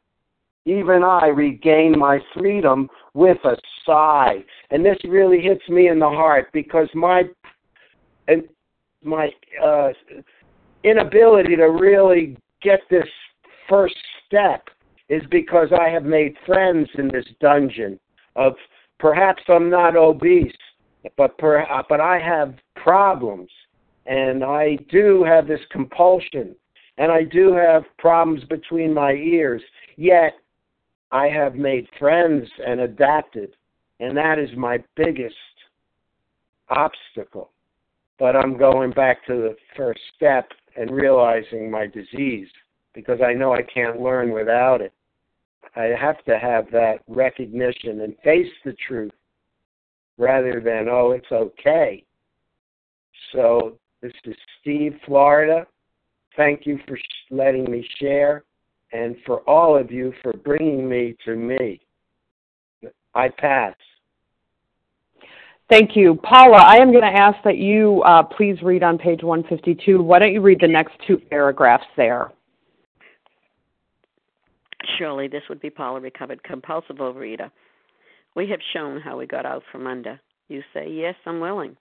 [0.66, 4.44] Even I regain my freedom with a sigh.
[4.70, 7.24] And this really hits me in the heart because my
[8.28, 8.44] and
[9.06, 9.30] my
[9.64, 9.90] uh,
[10.84, 13.08] inability to really get this
[13.70, 14.70] first step
[15.10, 18.00] is because I have made friends in this dungeon
[18.36, 18.54] of
[19.00, 20.52] perhaps I'm not obese,
[21.18, 23.50] but per, uh, but I have problems,
[24.06, 26.56] and I do have this compulsion,
[26.98, 29.62] and I do have problems between my ears.
[29.98, 30.34] Yet
[31.12, 33.56] I have made friends and adapted,
[34.00, 35.36] and that is my biggest
[36.70, 37.52] obstacle.
[38.18, 42.48] But I'm going back to the first step and realizing my disease
[42.94, 44.94] because I know I can't learn without it.
[45.76, 49.12] I have to have that recognition and face the truth
[50.18, 52.04] rather than, oh, it's okay.
[53.34, 55.68] So, this is Steve, Florida.
[56.38, 56.98] Thank you for
[57.32, 58.44] letting me share
[58.94, 61.82] and for all of you for bringing me to me.
[63.14, 63.76] I pass.
[65.68, 66.20] Thank you.
[66.22, 70.02] Paula, I am going to ask that you uh, please read on page 152.
[70.02, 72.32] Why don't you read the next two paragraphs there?
[75.00, 77.50] Surely this would be Paula recovered compulsive overeater.
[78.36, 80.20] We have shown how we got out from under.
[80.50, 81.76] You say, Yes, I'm willing.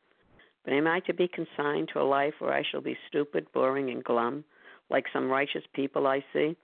[0.65, 3.91] But am I to be consigned to a life where I shall be stupid, boring,
[3.91, 4.45] and glum,
[4.89, 6.57] like some righteous people I see?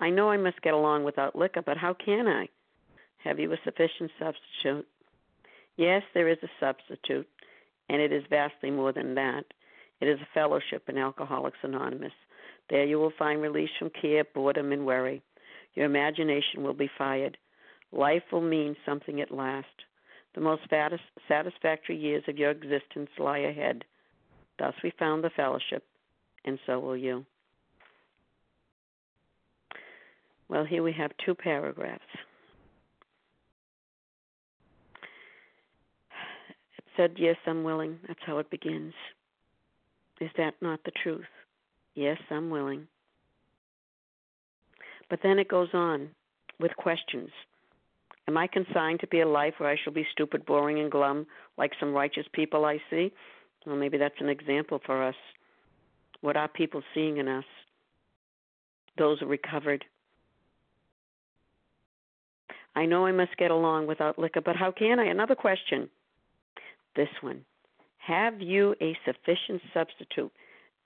[0.00, 2.48] I know I must get along without liquor, but how can I?
[3.18, 4.88] Have you a sufficient substitute?
[5.80, 7.26] Yes, there is a substitute,
[7.88, 9.44] and it is vastly more than that.
[10.02, 12.12] It is a fellowship in Alcoholics Anonymous.
[12.68, 15.22] There you will find release from care, boredom, and worry.
[15.72, 17.38] Your imagination will be fired.
[17.92, 19.66] Life will mean something at last.
[20.34, 20.60] The most
[21.26, 23.82] satisfactory years of your existence lie ahead.
[24.58, 25.82] Thus we found the fellowship,
[26.44, 27.24] and so will you.
[30.50, 32.04] Well, here we have two paragraphs.
[36.76, 37.98] It said, Yes, I'm willing.
[38.06, 38.92] That's how it begins.
[40.20, 41.24] Is that not the truth?
[41.94, 42.86] Yes, I'm willing.
[45.08, 46.10] But then it goes on
[46.58, 47.30] with questions.
[48.28, 51.26] Am I consigned to be a life where I shall be stupid, boring, and glum
[51.56, 53.12] like some righteous people I see?
[53.66, 55.16] Well, maybe that's an example for us.
[56.20, 57.44] What are people seeing in us?
[58.98, 59.84] Those who recovered.
[62.76, 65.06] I know I must get along without liquor, but how can I?
[65.06, 65.88] Another question.
[66.96, 67.44] This one.
[67.98, 70.32] Have you a sufficient substitute?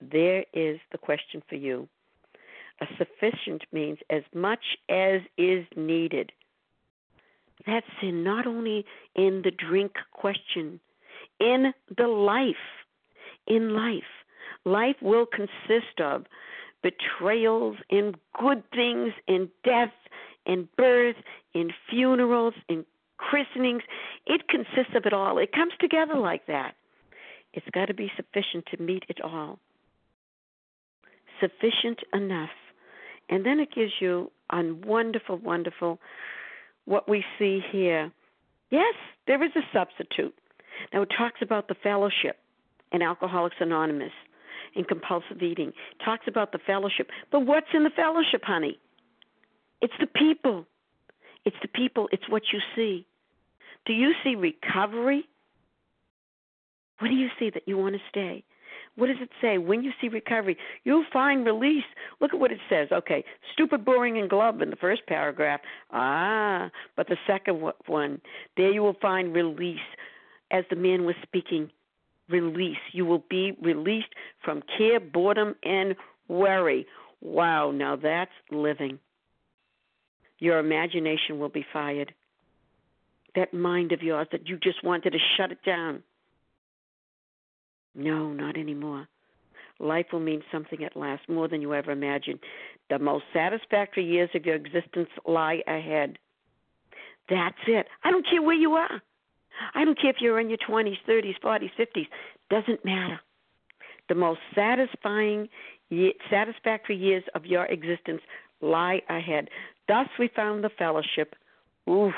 [0.00, 1.88] There is the question for you.
[2.80, 6.32] A sufficient means as much as is needed.
[7.66, 10.80] That's in not only in the drink question,
[11.40, 12.56] in the life.
[13.46, 14.02] In life.
[14.64, 16.24] Life will consist of
[16.82, 19.92] betrayals and good things and death
[20.46, 21.16] and birth
[21.54, 22.84] and funerals and
[23.30, 23.82] christenings.
[24.26, 25.38] It consists of it all.
[25.38, 26.74] It comes together like that.
[27.52, 29.58] It's got to be sufficient to meet it all.
[31.40, 32.50] Sufficient enough
[33.28, 35.98] and then it gives you a wonderful, wonderful
[36.84, 38.12] what we see here.
[38.70, 38.94] Yes,
[39.26, 40.34] there is a substitute.
[40.92, 42.36] Now it talks about the fellowship
[42.92, 44.12] in Alcoholics Anonymous
[44.74, 45.68] in compulsive eating.
[45.68, 47.08] It talks about the fellowship.
[47.30, 48.78] But what's in the fellowship, honey?
[49.80, 50.66] It's the people.
[51.44, 52.08] It's the people.
[52.12, 53.06] It's what you see.
[53.86, 55.24] Do you see recovery
[57.00, 58.44] What do you see that you want to stay?
[58.96, 59.58] What does it say?
[59.58, 61.84] When you see recovery, you'll find release.
[62.20, 62.88] Look at what it says.
[62.92, 65.60] Okay, stupid, boring, and glove in the first paragraph.
[65.92, 68.20] Ah, but the second one,
[68.56, 69.78] there you will find release.
[70.52, 71.70] As the man was speaking,
[72.28, 72.78] release.
[72.92, 74.14] You will be released
[74.44, 75.96] from care, boredom, and
[76.28, 76.86] worry.
[77.20, 79.00] Wow, now that's living.
[80.38, 82.14] Your imagination will be fired.
[83.34, 86.02] That mind of yours that you just wanted to shut it down
[87.94, 89.08] no, not anymore.
[89.78, 92.40] Life will mean something at last, more than you ever imagined.
[92.90, 96.18] The most satisfactory years of your existence lie ahead.
[97.28, 97.86] That's it.
[98.02, 99.02] I don't care where you are.
[99.74, 102.06] I don't care if you're in your 20s, 30s, 40s, 50s.
[102.50, 103.20] Doesn't matter.
[104.08, 105.48] The most satisfying,
[106.30, 108.20] satisfactory years of your existence
[108.60, 109.48] lie ahead.
[109.88, 111.34] Thus we found the fellowship.
[111.88, 112.12] Ooh,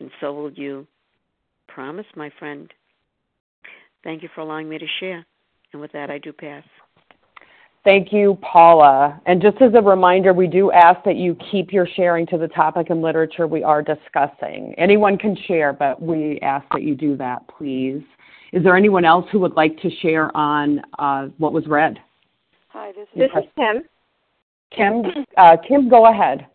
[0.00, 0.86] and so will you.
[1.66, 2.72] Promise, my friend.
[4.04, 5.24] Thank you for allowing me to share.
[5.72, 6.64] And with that, I do pass.
[7.84, 9.20] Thank you, Paula.
[9.26, 12.48] And just as a reminder, we do ask that you keep your sharing to the
[12.48, 14.74] topic and literature we are discussing.
[14.76, 18.02] Anyone can share, but we ask that you do that, please.
[18.52, 21.98] Is there anyone else who would like to share on uh, what was read?
[22.68, 23.82] Hi, this is, this is Kim.
[24.70, 26.46] Kim, uh, Kim, go ahead.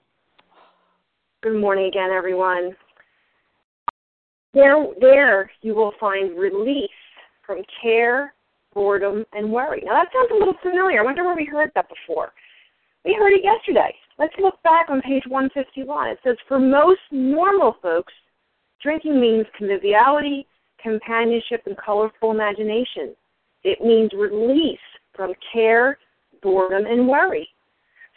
[1.42, 2.76] Good morning again, everyone.
[4.54, 6.90] There, there you will find release
[7.46, 8.34] from care,
[8.74, 9.82] boredom, and worry.
[9.86, 11.02] Now that sounds a little familiar.
[11.02, 12.32] I wonder where we heard that before.
[13.06, 13.94] We heard it yesterday.
[14.18, 16.10] Let's look back on page 151.
[16.10, 18.14] It says, For most normal folks,
[18.82, 20.46] drinking means conviviality,
[20.82, 23.16] companionship, and colorful imagination.
[23.64, 24.80] It means release
[25.16, 25.98] from care,
[26.42, 27.48] boredom, and worry.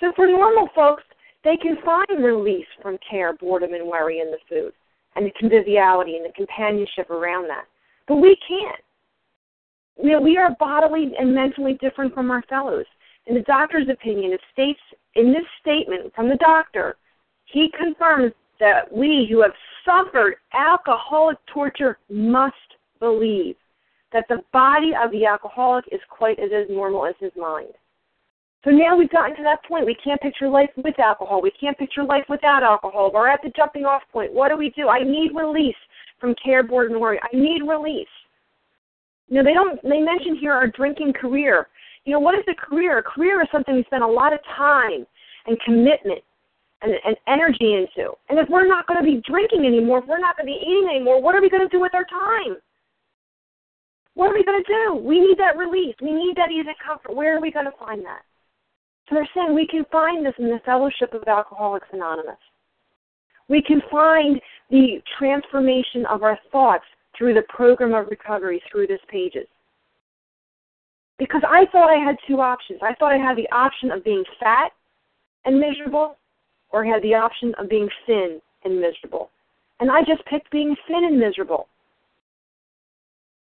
[0.01, 1.05] So for normal folks,
[1.45, 4.73] they can find release from care, boredom, and worry in the food,
[5.17, 7.65] and the conviviality and the companionship around that.
[8.07, 8.81] But we can't
[10.03, 12.85] you know, we are bodily and mentally different from our fellows.
[13.27, 14.81] In the doctor's opinion, it states
[15.15, 16.97] in this statement from the doctor,
[17.47, 19.53] he confirms that we who have
[19.85, 22.55] suffered alcoholic torture must
[23.01, 23.57] believe
[24.13, 27.69] that the body of the alcoholic is quite as, normal as his mind.
[28.67, 29.87] So now we've gotten to that point.
[29.87, 31.41] We can't picture life with alcohol.
[31.41, 33.13] We can't picture life without alcohol.
[33.15, 34.33] We're at the jumping off point.
[34.33, 34.89] What do we do?
[34.89, 35.77] I need release
[36.21, 37.21] from care, boredom, and worry.
[37.23, 38.09] I need release.
[39.31, 39.81] Know, they don't.
[39.85, 41.69] They mention here our drinking career.
[42.07, 42.99] You know, what is a career?
[42.99, 45.07] A career is something we spend a lot of time
[45.47, 46.23] and commitment
[46.83, 48.15] and, and energy into.
[48.31, 50.61] And if we're not going to be drinking anymore, if we're not going to be
[50.61, 52.57] eating anymore, what are we going to do with our time?
[54.15, 54.95] What are we going to do?
[54.97, 55.95] We need that release.
[56.03, 57.15] We need that ease and comfort.
[57.15, 58.23] Where are we going to find that?
[59.09, 62.39] So they're saying we can find this in the Fellowship of Alcoholics Anonymous.
[63.49, 64.41] We can find
[64.71, 66.85] the transformation of our thoughts
[67.17, 69.47] through the program of recovery through this pages.
[71.19, 72.81] Because I thought I had two options.
[72.83, 74.71] I thought I had the option of being fat
[75.45, 76.17] and miserable,
[76.71, 79.31] or I had the option of being thin and miserable.
[79.79, 81.69] And I just picked being thin and miserable.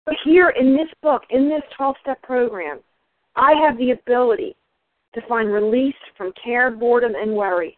[0.04, 2.80] But here in this book, in this 12 step program,
[3.34, 4.54] I have the ability
[5.16, 7.76] to find release from care, boredom, and worry.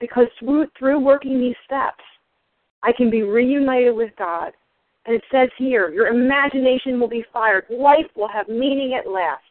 [0.00, 2.02] Because through, through working these steps,
[2.82, 4.52] I can be reunited with God
[5.06, 7.64] and it says here, your imagination will be fired.
[7.70, 9.42] Life will have meaning at last.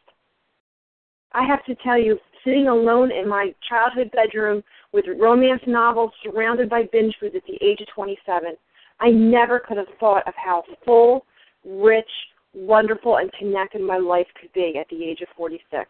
[1.32, 4.62] I have to tell you, sitting alone in my childhood bedroom
[4.92, 8.54] with romance novels surrounded by binge food at the age of 27,
[9.00, 11.24] I never could have thought of how full,
[11.64, 12.10] rich,
[12.52, 15.88] wonderful, and connected my life could be at the age of 46.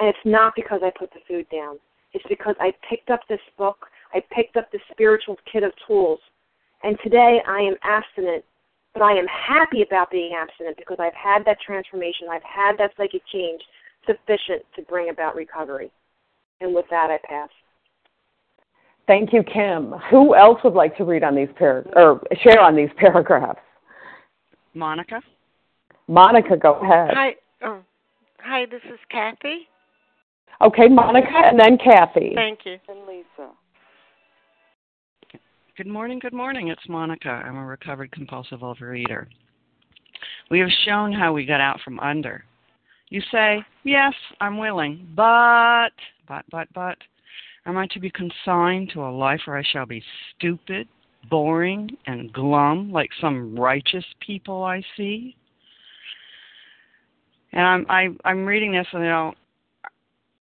[0.00, 1.78] And it's not because I put the food down.
[2.12, 3.86] It's because I picked up this book.
[4.12, 6.20] I picked up the spiritual kit of tools.
[6.82, 8.44] And today I am abstinent
[8.94, 12.28] but I am happy about being abstinent because I've had that transformation.
[12.30, 13.60] I've had that psychic change
[14.06, 15.90] sufficient to bring about recovery.
[16.60, 17.48] And with that, I pass.
[19.06, 19.92] Thank you, Kim.
[20.10, 23.60] Who else would like to read on these par- or share on these paragraphs?
[24.74, 25.20] Monica.
[26.06, 27.10] Monica, go ahead.
[27.12, 27.34] Hi.
[27.62, 27.80] Oh,
[28.38, 28.66] hi.
[28.66, 29.68] This is Kathy.
[30.60, 32.32] Okay, Monica, and then Kathy.
[32.34, 32.78] Thank you.
[32.88, 33.50] And Lisa.
[35.76, 36.68] Good morning, good morning.
[36.68, 37.28] It's Monica.
[37.28, 39.26] I'm a recovered compulsive overeater.
[40.50, 42.44] We have shown how we got out from under.
[43.08, 45.90] You say, Yes, I'm willing, but,
[46.28, 46.96] but, but, but,
[47.66, 50.02] am I to be consigned to a life where I shall be
[50.36, 50.88] stupid,
[51.28, 55.36] boring, and glum like some righteous people I see?
[57.52, 59.34] And I'm I, I'm reading this and you know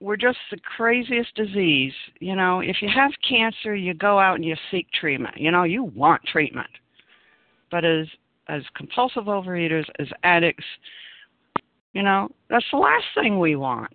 [0.02, 1.92] we're just the craziest disease.
[2.18, 5.36] You know, if you have cancer, you go out and you seek treatment.
[5.38, 6.70] You know, you want treatment.
[7.70, 8.06] But as
[8.48, 10.64] as compulsive overeaters, as addicts,
[11.92, 13.94] you know, that's the last thing we want.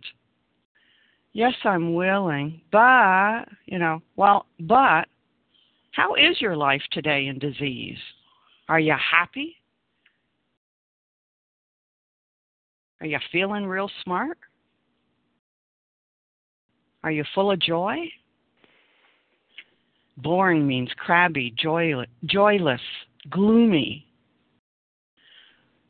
[1.34, 5.08] Yes, I'm willing, but, you know, well, but
[5.92, 7.98] how is your life today in disease?
[8.70, 9.56] Are you happy?
[13.02, 14.38] Are you feeling real smart?
[17.04, 17.98] Are you full of joy?
[20.18, 22.82] Boring means crabby, joyless, joyless
[23.30, 24.06] gloomy.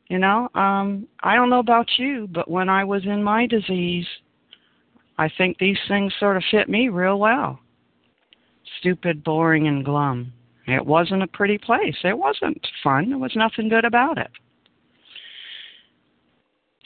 [0.09, 4.05] You know, um, I don't know about you, but when I was in my disease,
[5.17, 7.59] I think these things sort of fit me real well.
[8.79, 10.31] Stupid, boring, and glum.
[10.67, 11.95] It wasn't a pretty place.
[12.03, 13.09] It wasn't fun.
[13.09, 14.29] There was nothing good about it.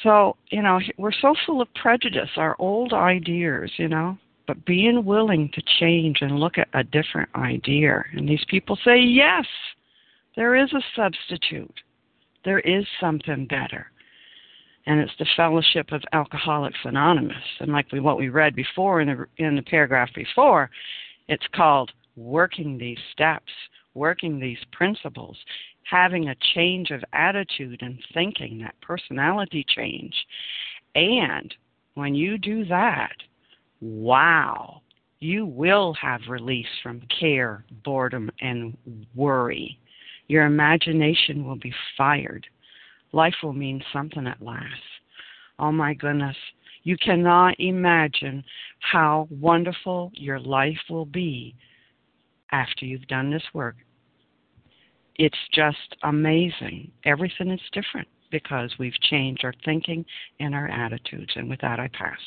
[0.03, 5.05] So, you know, we're so full of prejudice, our old ideas, you know, but being
[5.05, 8.03] willing to change and look at a different idea.
[8.13, 9.45] And these people say, yes,
[10.35, 11.73] there is a substitute.
[12.43, 13.87] There is something better.
[14.87, 17.35] And it's the fellowship of Alcoholics Anonymous.
[17.59, 20.71] And like we, what we read before in the, in the paragraph before,
[21.27, 23.51] it's called working these steps,
[23.93, 25.37] working these principles,
[25.83, 30.13] having a change of attitude and thinking, that personality change.
[30.95, 31.53] And
[31.95, 33.15] when you do that,
[33.81, 34.81] wow,
[35.19, 38.77] you will have release from care, boredom, and
[39.15, 39.77] worry.
[40.27, 42.45] Your imagination will be fired.
[43.11, 44.65] Life will mean something at last.
[45.59, 46.37] Oh my goodness.
[46.83, 48.43] You cannot imagine
[48.79, 51.55] how wonderful your life will be
[52.51, 53.75] after you've done this work.
[55.15, 56.91] It's just amazing.
[57.05, 60.05] Everything is different because we've changed our thinking
[60.39, 61.31] and our attitudes.
[61.35, 62.17] And with that, I pass.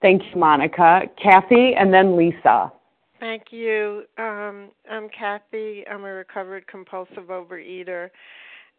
[0.00, 1.02] Thank you, Monica.
[1.22, 2.72] Kathy, and then Lisa.
[3.20, 4.02] Thank you.
[4.18, 5.84] Um, I'm Kathy.
[5.88, 8.10] I'm a recovered compulsive overeater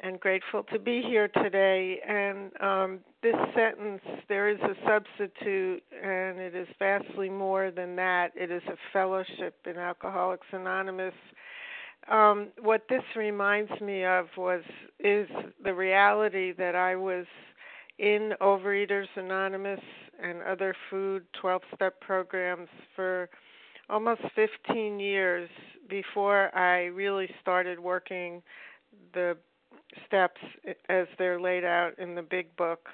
[0.01, 1.99] and grateful to be here today.
[2.05, 8.32] And um, this sentence, there is a substitute, and it is vastly more than that.
[8.36, 11.14] It is a fellowship in Alcoholics Anonymous.
[12.10, 14.64] Um, what this reminds me of was
[14.99, 15.28] is
[15.64, 17.26] the reality that I was
[17.97, 19.80] in Overeaters Anonymous
[20.22, 23.30] and other food 12 step programs for
[23.89, 25.49] almost 15 years
[25.89, 28.41] before I really started working
[29.14, 29.38] the
[30.08, 30.41] steps
[30.89, 32.89] as they're laid out in the big book.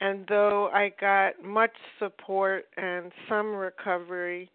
[0.00, 4.50] And though I got much support and some recovery,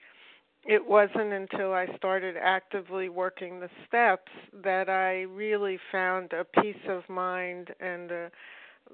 [0.66, 4.32] it wasn't until I started actively working the steps
[4.64, 8.32] that I really found a peace of mind and a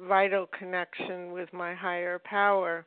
[0.07, 2.85] vital connection with my higher power.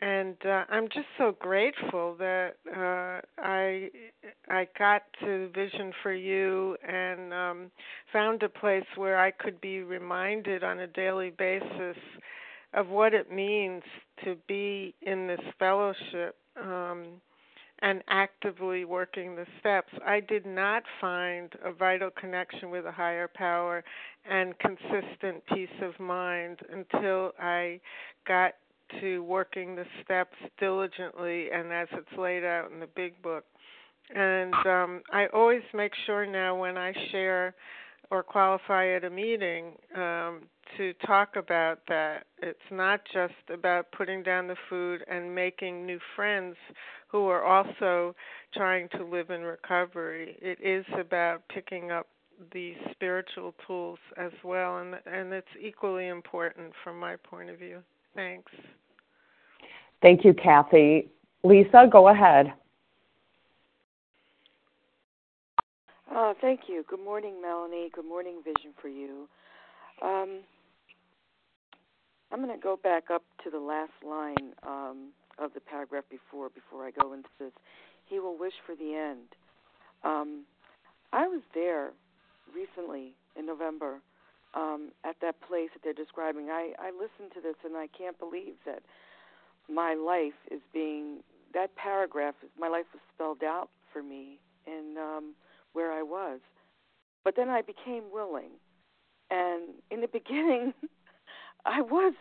[0.00, 3.88] And uh, I'm just so grateful that uh, I
[4.48, 7.70] I got to Vision for You and um,
[8.12, 11.96] found a place where I could be reminded on a daily basis
[12.74, 13.82] of what it means
[14.24, 16.36] to be in this fellowship.
[16.60, 17.04] Um,
[17.84, 19.92] and actively working the steps.
[20.06, 23.84] I did not find a vital connection with a higher power
[24.28, 27.80] and consistent peace of mind until I
[28.26, 28.52] got
[29.02, 33.44] to working the steps diligently and as it's laid out in the big book.
[34.14, 37.54] And um, I always make sure now when I share
[38.14, 40.42] or qualify at a meeting um,
[40.76, 42.26] to talk about that.
[42.40, 46.54] It's not just about putting down the food and making new friends
[47.08, 48.14] who are also
[48.54, 50.36] trying to live in recovery.
[50.40, 52.06] It is about picking up
[52.52, 57.80] the spiritual tools as well, and and it's equally important from my point of view.
[58.14, 58.52] Thanks.
[60.02, 61.08] Thank you, Kathy.
[61.42, 62.52] Lisa, go ahead.
[66.14, 66.84] Uh, thank you.
[66.88, 67.90] Good morning, Melanie.
[67.92, 69.28] Good morning, Vision for You.
[70.00, 70.42] Um,
[72.30, 76.50] I'm going to go back up to the last line um, of the paragraph before
[76.50, 77.50] before I go into this.
[78.06, 79.34] He will wish for the end.
[80.04, 80.44] Um,
[81.12, 81.90] I was there
[82.54, 83.98] recently in November
[84.54, 86.48] um, at that place that they're describing.
[86.48, 88.82] I, I listened to this and I can't believe that
[89.68, 91.18] my life is being
[91.54, 95.34] that paragraph my life was spelled out for me in um
[95.74, 96.40] where I was.
[97.24, 98.50] But then I became willing.
[99.30, 100.72] And in the beginning
[101.66, 102.14] I was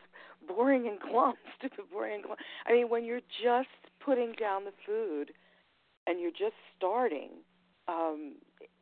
[0.47, 2.37] boring and glum, stupid boring and glum.
[2.67, 3.69] I mean when you're just
[4.03, 5.31] putting down the food
[6.05, 7.29] and you're just starting,
[7.87, 8.35] um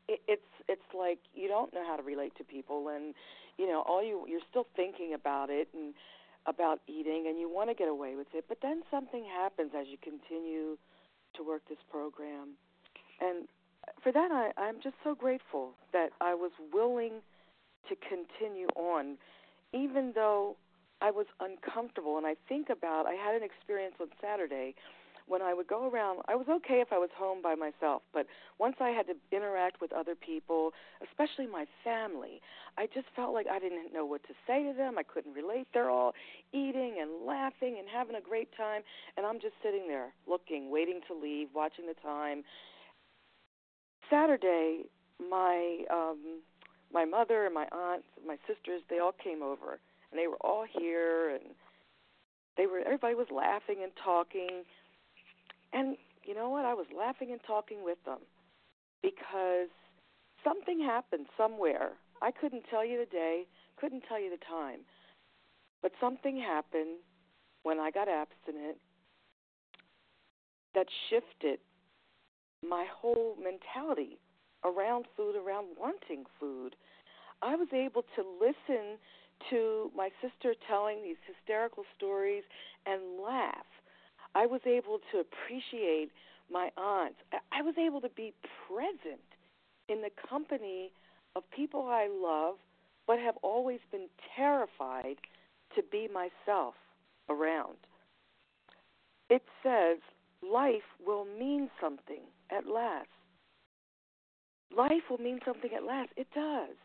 [0.08, 3.14] it, it's it's like you don't know how to relate to people and
[3.58, 5.94] you know all you you're still thinking about it and
[6.46, 9.86] about eating and you want to get away with it, but then something happens as
[9.88, 10.76] you continue
[11.34, 12.58] to work this program.
[13.20, 13.46] And
[14.02, 17.20] for that, I, I'm just so grateful that I was willing
[17.88, 19.16] to continue on,
[19.72, 20.56] even though
[21.00, 22.16] I was uncomfortable.
[22.16, 24.74] And I think about, I had an experience on Saturday
[25.26, 28.26] when I would go around, I was okay if I was home by myself, but
[28.58, 30.72] once I had to interact with other people,
[31.02, 32.40] especially my family,
[32.76, 34.98] I just felt like I didn't know what to say to them.
[34.98, 35.68] I couldn't relate.
[35.72, 36.12] They're all
[36.52, 38.82] eating and laughing and having a great time,
[39.16, 42.42] and I'm just sitting there looking, waiting to leave, watching the time.
[44.12, 44.84] Saturday,
[45.18, 46.42] my um
[46.92, 50.66] my mother and my aunt, my sisters, they all came over, and they were all
[50.70, 51.54] here and
[52.58, 54.64] they were everybody was laughing and talking
[55.72, 56.64] and you know what?
[56.64, 58.18] I was laughing and talking with them
[59.02, 59.68] because
[60.44, 61.92] something happened somewhere.
[62.20, 63.46] I couldn't tell you the day,
[63.80, 64.80] couldn't tell you the time.
[65.80, 66.98] But something happened
[67.64, 68.78] when I got abstinent
[70.74, 71.58] that shifted
[72.66, 74.18] my whole mentality
[74.64, 76.76] around food, around wanting food.
[77.42, 78.98] I was able to listen
[79.50, 82.44] to my sister telling these hysterical stories
[82.86, 83.66] and laugh
[84.34, 86.10] I was able to appreciate
[86.50, 87.16] my aunt.
[87.52, 88.32] I was able to be
[88.66, 89.20] present
[89.88, 90.90] in the company
[91.36, 92.56] of people I love,
[93.06, 95.16] but have always been terrified
[95.74, 96.74] to be myself
[97.28, 97.76] around.
[99.28, 99.98] It says
[100.42, 102.22] life will mean something
[102.52, 103.08] at last.
[104.76, 106.10] Life will mean something at last.
[106.16, 106.76] It does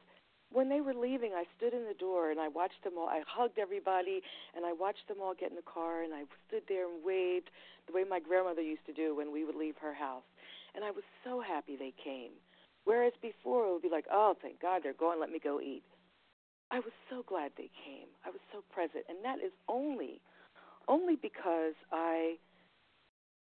[0.51, 3.07] when they were leaving, I stood in the door and I watched them all.
[3.07, 4.21] I hugged everybody
[4.55, 7.49] and I watched them all get in the car and I stood there and waved
[7.87, 10.23] the way my grandmother used to do when we would leave her house.
[10.75, 12.31] And I was so happy they came.
[12.85, 15.83] Whereas before it would be like, oh, thank God they're gone, let me go eat.
[16.71, 18.07] I was so glad they came.
[18.25, 19.03] I was so present.
[19.09, 20.21] And that is only,
[20.87, 22.35] only because I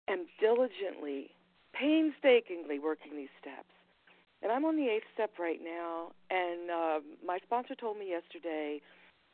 [0.07, 1.31] am diligently,
[1.73, 3.73] painstakingly working these steps
[4.43, 6.11] and I'm on the eighth step right now.
[6.29, 8.81] And uh, my sponsor told me yesterday,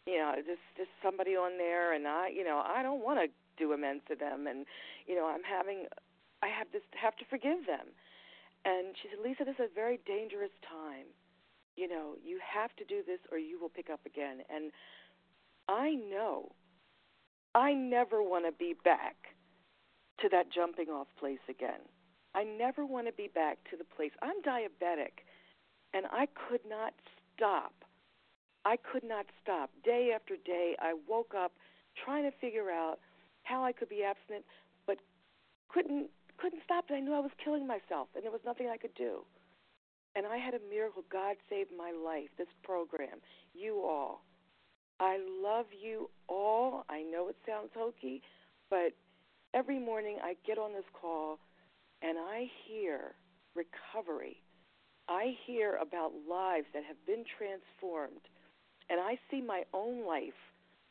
[0.06, 3.28] you know, just just somebody on there, and I, you know, I don't want to
[3.58, 4.66] do amends to them, and
[5.08, 5.88] you know, I'm having,
[6.42, 7.92] I have this have to forgive them.
[8.66, 11.08] And she said, Lisa, this is a very dangerous time.
[11.76, 14.40] You know, you have to do this, or you will pick up again.
[14.54, 14.72] And
[15.68, 16.52] I know,
[17.56, 19.16] I never want to be back
[20.22, 21.80] to that jumping off place again.
[22.36, 24.12] I never want to be back to the place.
[24.22, 25.26] I'm diabetic,
[25.94, 26.94] and I could not
[27.36, 27.74] stop.
[28.66, 29.72] I could not stop.
[29.84, 31.54] Day after day, I woke up
[32.06, 33.00] trying to figure out
[33.44, 34.46] how I could be abstinent,
[34.86, 34.98] but
[35.70, 36.94] couldn't couldn't stop it.
[36.94, 39.26] I knew I was killing myself, and there was nothing I could do.
[40.16, 41.04] And I had a miracle.
[41.12, 42.30] God saved my life.
[42.38, 43.20] This program,
[43.54, 44.24] you all.
[45.00, 46.86] I love you all.
[46.90, 48.22] I know it sounds hokey,
[48.70, 48.94] but
[49.54, 51.40] every morning I get on this call
[52.02, 53.16] and I hear
[53.56, 54.38] recovery.
[55.08, 58.22] I hear about lives that have been transformed,
[58.90, 60.38] and I see my own life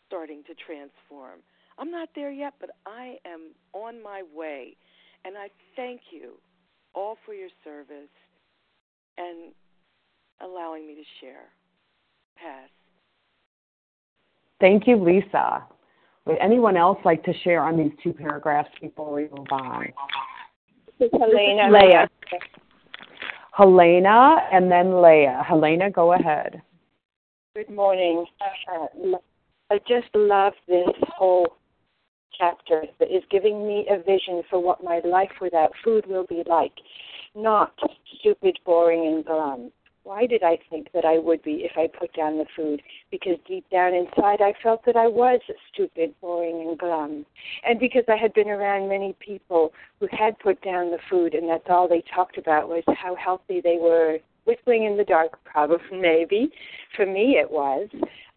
[0.06, 1.40] starting to transform.
[1.78, 4.76] I'm not there yet, but I am on my way.
[5.24, 6.34] And I thank you
[6.94, 8.11] all for your service
[9.16, 9.52] and
[10.40, 11.46] allowing me to share.
[12.36, 12.68] Pass.
[14.61, 15.64] Thank you, Lisa.
[16.24, 19.86] Would anyone else like to share on these two paragraphs before we move on?
[20.99, 21.70] This is Helena.
[21.70, 22.09] Leah.
[23.53, 25.44] Helena and then Leah.
[25.46, 26.61] Helena, go ahead.
[27.55, 28.24] Good morning.
[28.40, 29.16] Uh,
[29.70, 31.57] I just love this whole
[32.36, 36.42] chapter that is giving me a vision for what my life without food will be
[36.46, 36.72] like.
[37.34, 37.74] Not
[38.18, 39.70] stupid, boring, and glum.
[40.09, 42.80] Why did I think that I would be if I put down the food?
[43.11, 45.38] Because deep down inside I felt that I was
[45.70, 47.26] stupid, boring, and glum.
[47.62, 51.46] And because I had been around many people who had put down the food and
[51.46, 54.16] that's all they talked about was how healthy they were.
[54.46, 56.52] Whistling in the dark, probably, maybe.
[56.96, 57.90] For me, it was.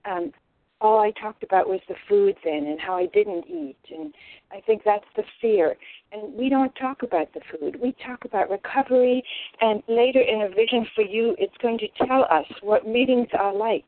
[0.04, 0.34] Um,
[0.82, 3.78] all I talked about was the food then and how I didn't eat.
[3.96, 4.14] And
[4.52, 5.76] I think that's the fear.
[6.12, 7.80] And we don't talk about the food.
[7.82, 9.24] We talk about recovery.
[9.62, 13.56] And later in a vision for you, it's going to tell us what meetings are
[13.56, 13.86] like.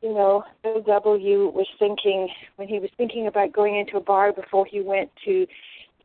[0.00, 1.50] You know, Bill W.
[1.52, 5.44] was thinking, when he was thinking about going into a bar before he went to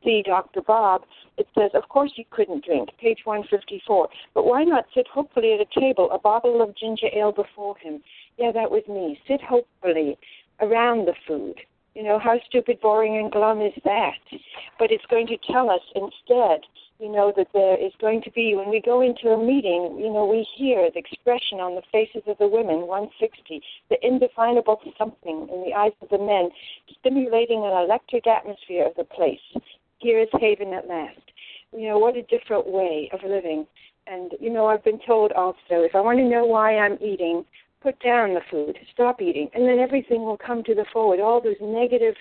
[0.03, 0.61] see Dr.
[0.61, 1.03] Bob,
[1.37, 4.09] it says, of course you couldn't drink, page 154.
[4.33, 8.01] But why not sit hopefully at a table, a bottle of ginger ale before him?
[8.37, 9.19] Yeah, that was me.
[9.27, 10.17] Sit hopefully
[10.59, 11.55] around the food.
[11.95, 14.17] You know, how stupid, boring, and glum is that?
[14.79, 16.61] But it's going to tell us instead,
[16.99, 20.11] you know, that there is going to be, when we go into a meeting, you
[20.11, 25.47] know, we hear the expression on the faces of the women, 160, the indefinable something
[25.51, 26.49] in the eyes of the men,
[26.99, 29.41] stimulating an electric atmosphere of the place.
[29.99, 31.21] Here is Haven at last.
[31.71, 33.67] You know, what a different way of living.
[34.07, 37.45] And, you know, I've been told also, if I want to know why I'm eating,
[37.83, 41.19] put down the food, stop eating, and then everything will come to the forward.
[41.19, 42.15] All those negative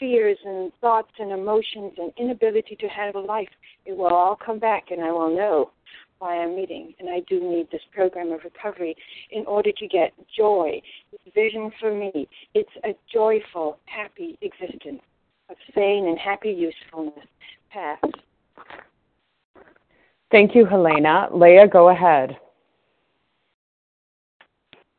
[0.00, 3.50] fears and thoughts and emotions and inability to handle life,
[3.84, 5.70] it will all come back, and I will know
[6.18, 6.94] why I'm eating.
[6.98, 8.96] And I do need this program of recovery
[9.30, 10.80] in order to get joy.
[11.12, 15.02] This vision for me, it's a joyful, happy existence
[15.50, 17.26] of sane and happy usefulness.
[17.70, 17.98] Pass.
[20.30, 21.28] Thank you, Helena.
[21.32, 22.36] Leah, go ahead.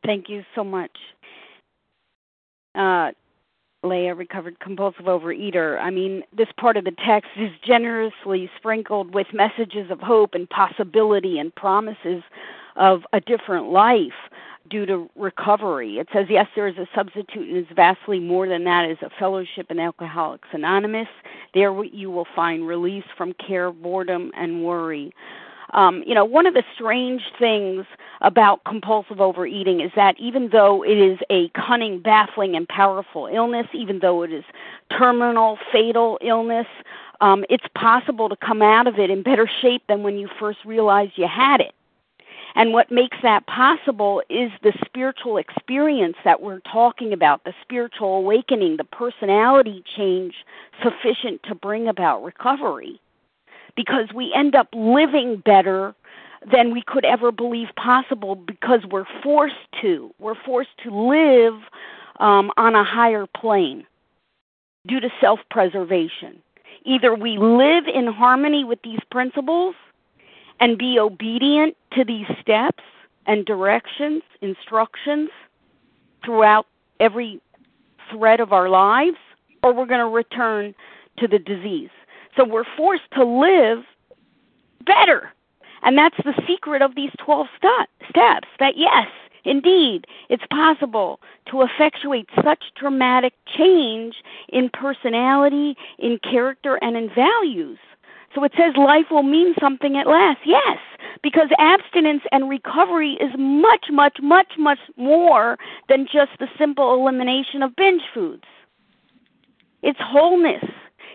[0.05, 0.91] Thank you so much.
[2.75, 3.11] Uh,
[3.83, 5.79] Leah, recovered compulsive overeater.
[5.79, 10.49] I mean, this part of the text is generously sprinkled with messages of hope and
[10.49, 12.23] possibility and promises
[12.75, 14.13] of a different life
[14.69, 15.99] due to recovery.
[15.99, 19.09] It says, yes, there is a substitute, and it's vastly more than that, is a
[19.19, 21.09] fellowship in Alcoholics Anonymous.
[21.53, 25.13] There you will find release from care, boredom, and worry.
[25.73, 27.85] Um, you know, one of the strange things
[28.21, 33.67] about compulsive overeating is that even though it is a cunning, baffling, and powerful illness,
[33.73, 34.43] even though it is
[34.95, 36.67] terminal, fatal illness,
[37.21, 40.59] um, it's possible to come out of it in better shape than when you first
[40.63, 41.73] realized you had it.
[42.55, 48.15] And what makes that possible is the spiritual experience that we're talking about, the spiritual
[48.15, 50.35] awakening, the personality change
[50.83, 53.01] sufficient to bring about recovery
[53.75, 55.95] because we end up living better
[56.51, 60.13] than we could ever believe possible because we're forced to.
[60.19, 61.53] We're forced to live
[62.19, 63.85] um, on a higher plane
[64.87, 66.41] due to self preservation.
[66.85, 69.75] Either we live in harmony with these principles
[70.59, 72.83] and be obedient to these steps
[73.25, 75.29] and directions, instructions
[76.25, 76.67] throughout
[76.99, 77.41] every
[78.11, 79.17] thread of our lives,
[79.61, 80.75] or we're going to return
[81.17, 81.89] to the disease.
[82.35, 83.83] So we're forced to live
[84.85, 85.31] better.
[85.83, 89.07] And that's the secret of these 12 st- steps that yes,
[89.43, 91.19] indeed, it's possible
[91.51, 94.15] to effectuate such dramatic change
[94.49, 97.77] in personality, in character, and in values.
[98.33, 100.39] So it says life will mean something at last.
[100.45, 100.79] Yes,
[101.21, 105.57] because abstinence and recovery is much, much, much, much more
[105.87, 108.45] than just the simple elimination of binge foods.
[109.83, 110.63] It's wholeness,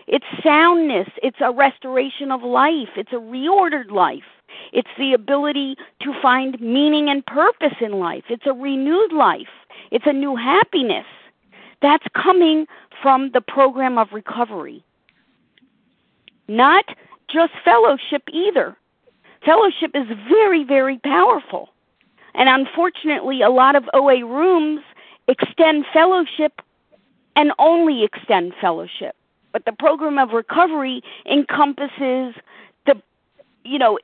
[0.07, 1.07] it's soundness.
[1.21, 2.89] It's a restoration of life.
[2.95, 4.23] It's a reordered life.
[4.73, 8.23] It's the ability to find meaning and purpose in life.
[8.29, 9.53] It's a renewed life.
[9.91, 11.05] It's a new happiness.
[11.81, 12.65] That's coming
[13.01, 14.83] from the program of recovery.
[16.47, 16.85] Not
[17.31, 18.75] just fellowship either.
[19.45, 21.69] Fellowship is very, very powerful.
[22.33, 24.81] And unfortunately, a lot of OA rooms
[25.27, 26.61] extend fellowship
[27.35, 29.15] and only extend fellowship.
[29.51, 32.35] But the program of recovery encompasses
[32.85, 33.01] the,
[33.63, 33.99] you know,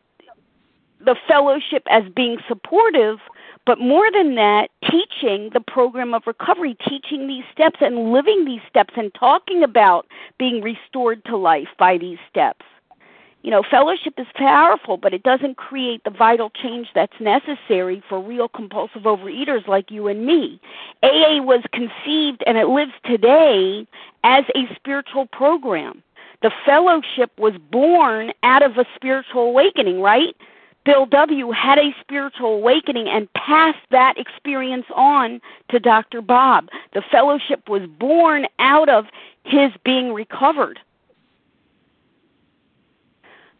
[1.00, 3.20] the fellowship as being supportive,
[3.66, 8.62] but more than that, teaching the program of recovery, teaching these steps and living these
[8.70, 12.66] steps and talking about being restored to life by these steps
[13.46, 18.20] you know, fellowship is powerful, but it doesn't create the vital change that's necessary for
[18.20, 20.60] real compulsive overeaters like you and me.
[21.04, 23.86] AA was conceived and it lives today
[24.24, 26.02] as a spiritual program.
[26.42, 30.36] The fellowship was born out of a spiritual awakening, right?
[30.84, 31.52] Bill W.
[31.52, 35.40] had a spiritual awakening and passed that experience on
[35.70, 36.24] to Dr.
[36.24, 36.70] Bob.
[36.96, 39.06] The fellowship was born out of
[39.44, 40.80] his being recovered.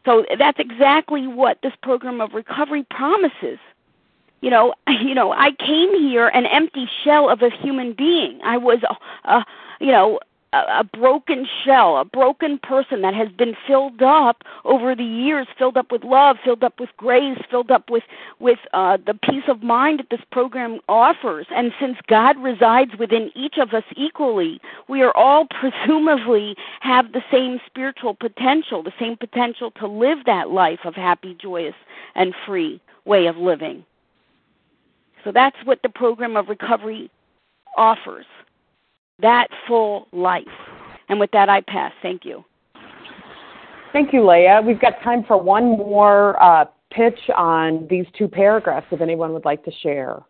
[0.06, 3.60] So that's exactly what this program of recovery promises.
[4.42, 8.40] You know, you know, I came here an empty shell of a human being.
[8.44, 9.46] I was, a, a
[9.80, 10.20] you know,
[10.64, 15.78] a, broken shell, a broken person that has been filled up over the years, filled
[15.78, 18.04] up with love, filled up with grace, filled up with
[18.40, 21.48] with uh, the peace of mind that this program offers.
[21.56, 27.24] And since God resides within each of us equally, we are all presumably have the
[27.32, 31.76] same spiritual potential, the same potential to live that life of happy, joyous,
[32.16, 33.86] and free way of living.
[35.24, 37.10] So that's what the program of recovery
[37.78, 38.26] offers
[39.22, 40.44] that full life.
[41.10, 41.92] And with that, I pass.
[42.02, 42.44] Thank you.
[43.94, 44.62] Thank you, Leah.
[44.66, 49.46] We've got time for one more uh, pitch on these two paragraphs if anyone would
[49.46, 50.22] like to share.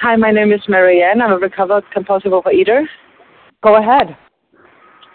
[0.00, 1.20] Hi, my name is Marianne.
[1.20, 2.84] I'm a recovered compulsive overeater.
[3.62, 4.16] Go ahead.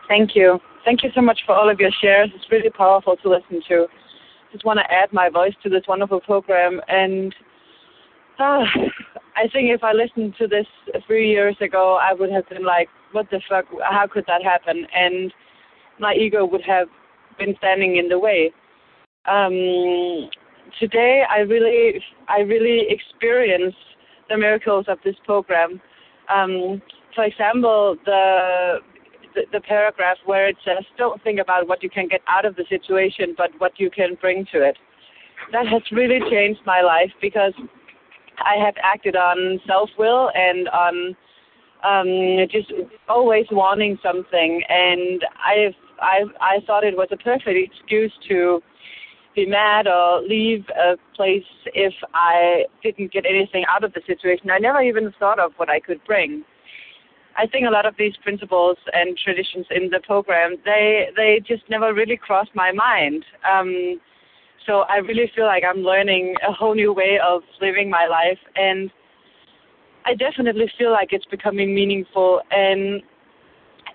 [0.08, 0.60] Thank you.
[0.84, 2.30] Thank you so much for all of your shares.
[2.36, 3.88] It's really powerful to listen to.
[4.52, 7.34] Just want to add my voice to this wonderful program and
[8.40, 8.64] uh,
[9.36, 10.66] I think if I listened to this
[11.08, 13.66] three years ago, I would have been like, "What the fuck?
[13.98, 15.34] How could that happen?" And
[16.00, 16.88] my ego would have
[17.40, 18.52] been standing in the way.
[19.26, 20.30] Um,
[20.80, 23.76] today, I really, I really experience
[24.30, 25.82] the miracles of this program.
[26.30, 26.82] Um,
[27.14, 28.80] for example, the,
[29.34, 32.56] the the paragraph where it says, "Don't think about what you can get out of
[32.56, 34.78] the situation, but what you can bring to it."
[35.52, 37.54] That has really changed my life because
[38.40, 41.16] I have acted on self will and on
[41.86, 42.72] um, just
[43.08, 48.62] always wanting something, and I've I I thought it was a perfect excuse to
[49.36, 54.50] be mad or leave a place if I didn't get anything out of the situation.
[54.50, 56.44] I never even thought of what I could bring.
[57.38, 61.64] I think a lot of these principles and traditions in the program they they just
[61.70, 63.26] never really crossed my mind.
[63.50, 64.00] Um,
[64.66, 68.40] so I really feel like I'm learning a whole new way of living my life,
[68.56, 68.90] and
[70.06, 72.42] I definitely feel like it's becoming meaningful.
[72.52, 73.02] And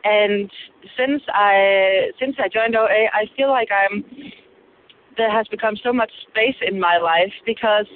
[0.05, 0.51] and
[0.97, 4.05] since I since I joined OA, I feel like I'm
[5.17, 7.87] there has become so much space in my life because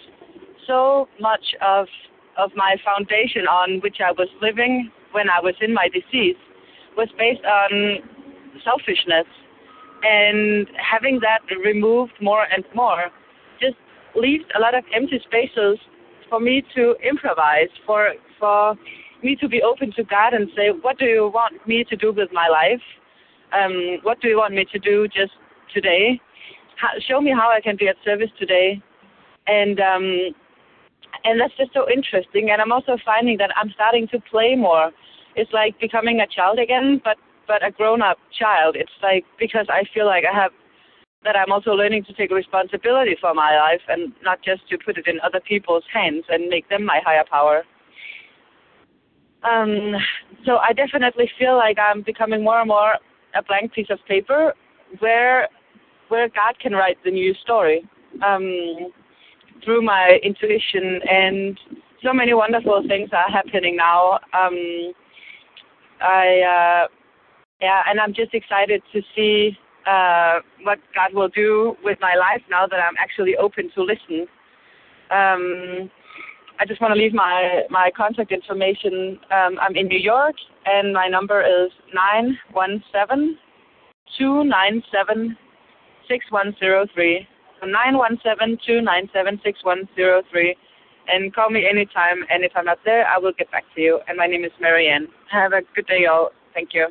[0.66, 1.86] so much of
[2.38, 6.36] of my foundation on which I was living when I was in my disease
[6.96, 7.98] was based on
[8.62, 9.26] selfishness
[10.02, 13.06] and having that removed more and more
[13.60, 13.76] just
[14.14, 15.78] leaves a lot of empty spaces
[16.34, 18.08] for me to improvise for
[18.40, 18.74] for
[19.22, 22.12] me to be open to God and say what do you want me to do
[22.12, 22.84] with my life?
[23.56, 25.34] Um, what do you want me to do just
[25.72, 26.20] today?
[26.76, 28.82] How, show me how I can be at service today.
[29.46, 30.34] And um,
[31.22, 32.50] and that's just so interesting.
[32.50, 34.90] And I'm also finding that I'm starting to play more.
[35.36, 37.16] It's like becoming a child again but
[37.46, 38.74] but a grown up child.
[38.76, 40.50] It's like because I feel like I have
[41.24, 44.98] that I'm also learning to take responsibility for my life and not just to put
[44.98, 47.62] it in other people's hands and make them my higher power.
[49.42, 49.94] Um,
[50.46, 52.94] so I definitely feel like I'm becoming more and more
[53.34, 54.54] a blank piece of paper
[55.00, 55.48] where
[56.08, 57.82] where God can write the new story
[58.24, 58.92] um,
[59.64, 61.58] through my intuition and
[62.02, 64.18] so many wonderful things are happening now.
[64.32, 64.92] Um,
[66.00, 66.88] I uh,
[67.60, 69.56] yeah, and I'm just excited to see
[69.86, 74.26] uh, what God will do with my life now that I'm actually open to listen.
[75.10, 75.90] Um,
[76.58, 79.18] I just want to leave my my contact information.
[79.30, 83.36] Um, I'm in New York, and my number is nine one seven
[84.16, 85.36] two nine seven
[86.08, 87.26] six one zero three.
[87.64, 90.54] Nine one seven two nine seven six one zero three,
[91.08, 92.24] and call me anytime.
[92.30, 94.00] And if I'm not there, I will get back to you.
[94.06, 95.08] And my name is Marianne.
[95.30, 96.30] Have a good day, all.
[96.52, 96.88] Thank you.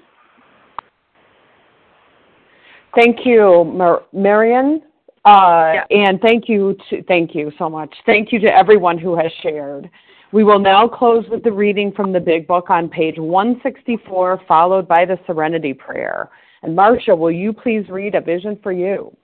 [2.95, 4.81] Thank you, Mar- Marion.
[5.25, 5.85] Uh, yeah.
[5.89, 7.93] And thank you to thank you so much.
[8.05, 9.89] Thank you to everyone who has shared.
[10.33, 14.87] We will now close with the reading from the Big Book on page 164, followed
[14.87, 16.29] by the Serenity Prayer.
[16.63, 19.15] And Marcia, will you please read A Vision for You?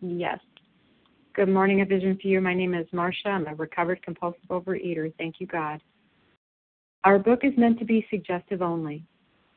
[0.00, 0.38] Yes.
[1.34, 2.40] Good morning, A Vision for You.
[2.40, 3.28] My name is Marcia.
[3.28, 5.12] I'm a recovered compulsive overeater.
[5.18, 5.80] Thank you, God.
[7.02, 9.04] Our book is meant to be suggestive only.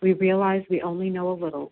[0.02, 1.72] We realize we only know a little,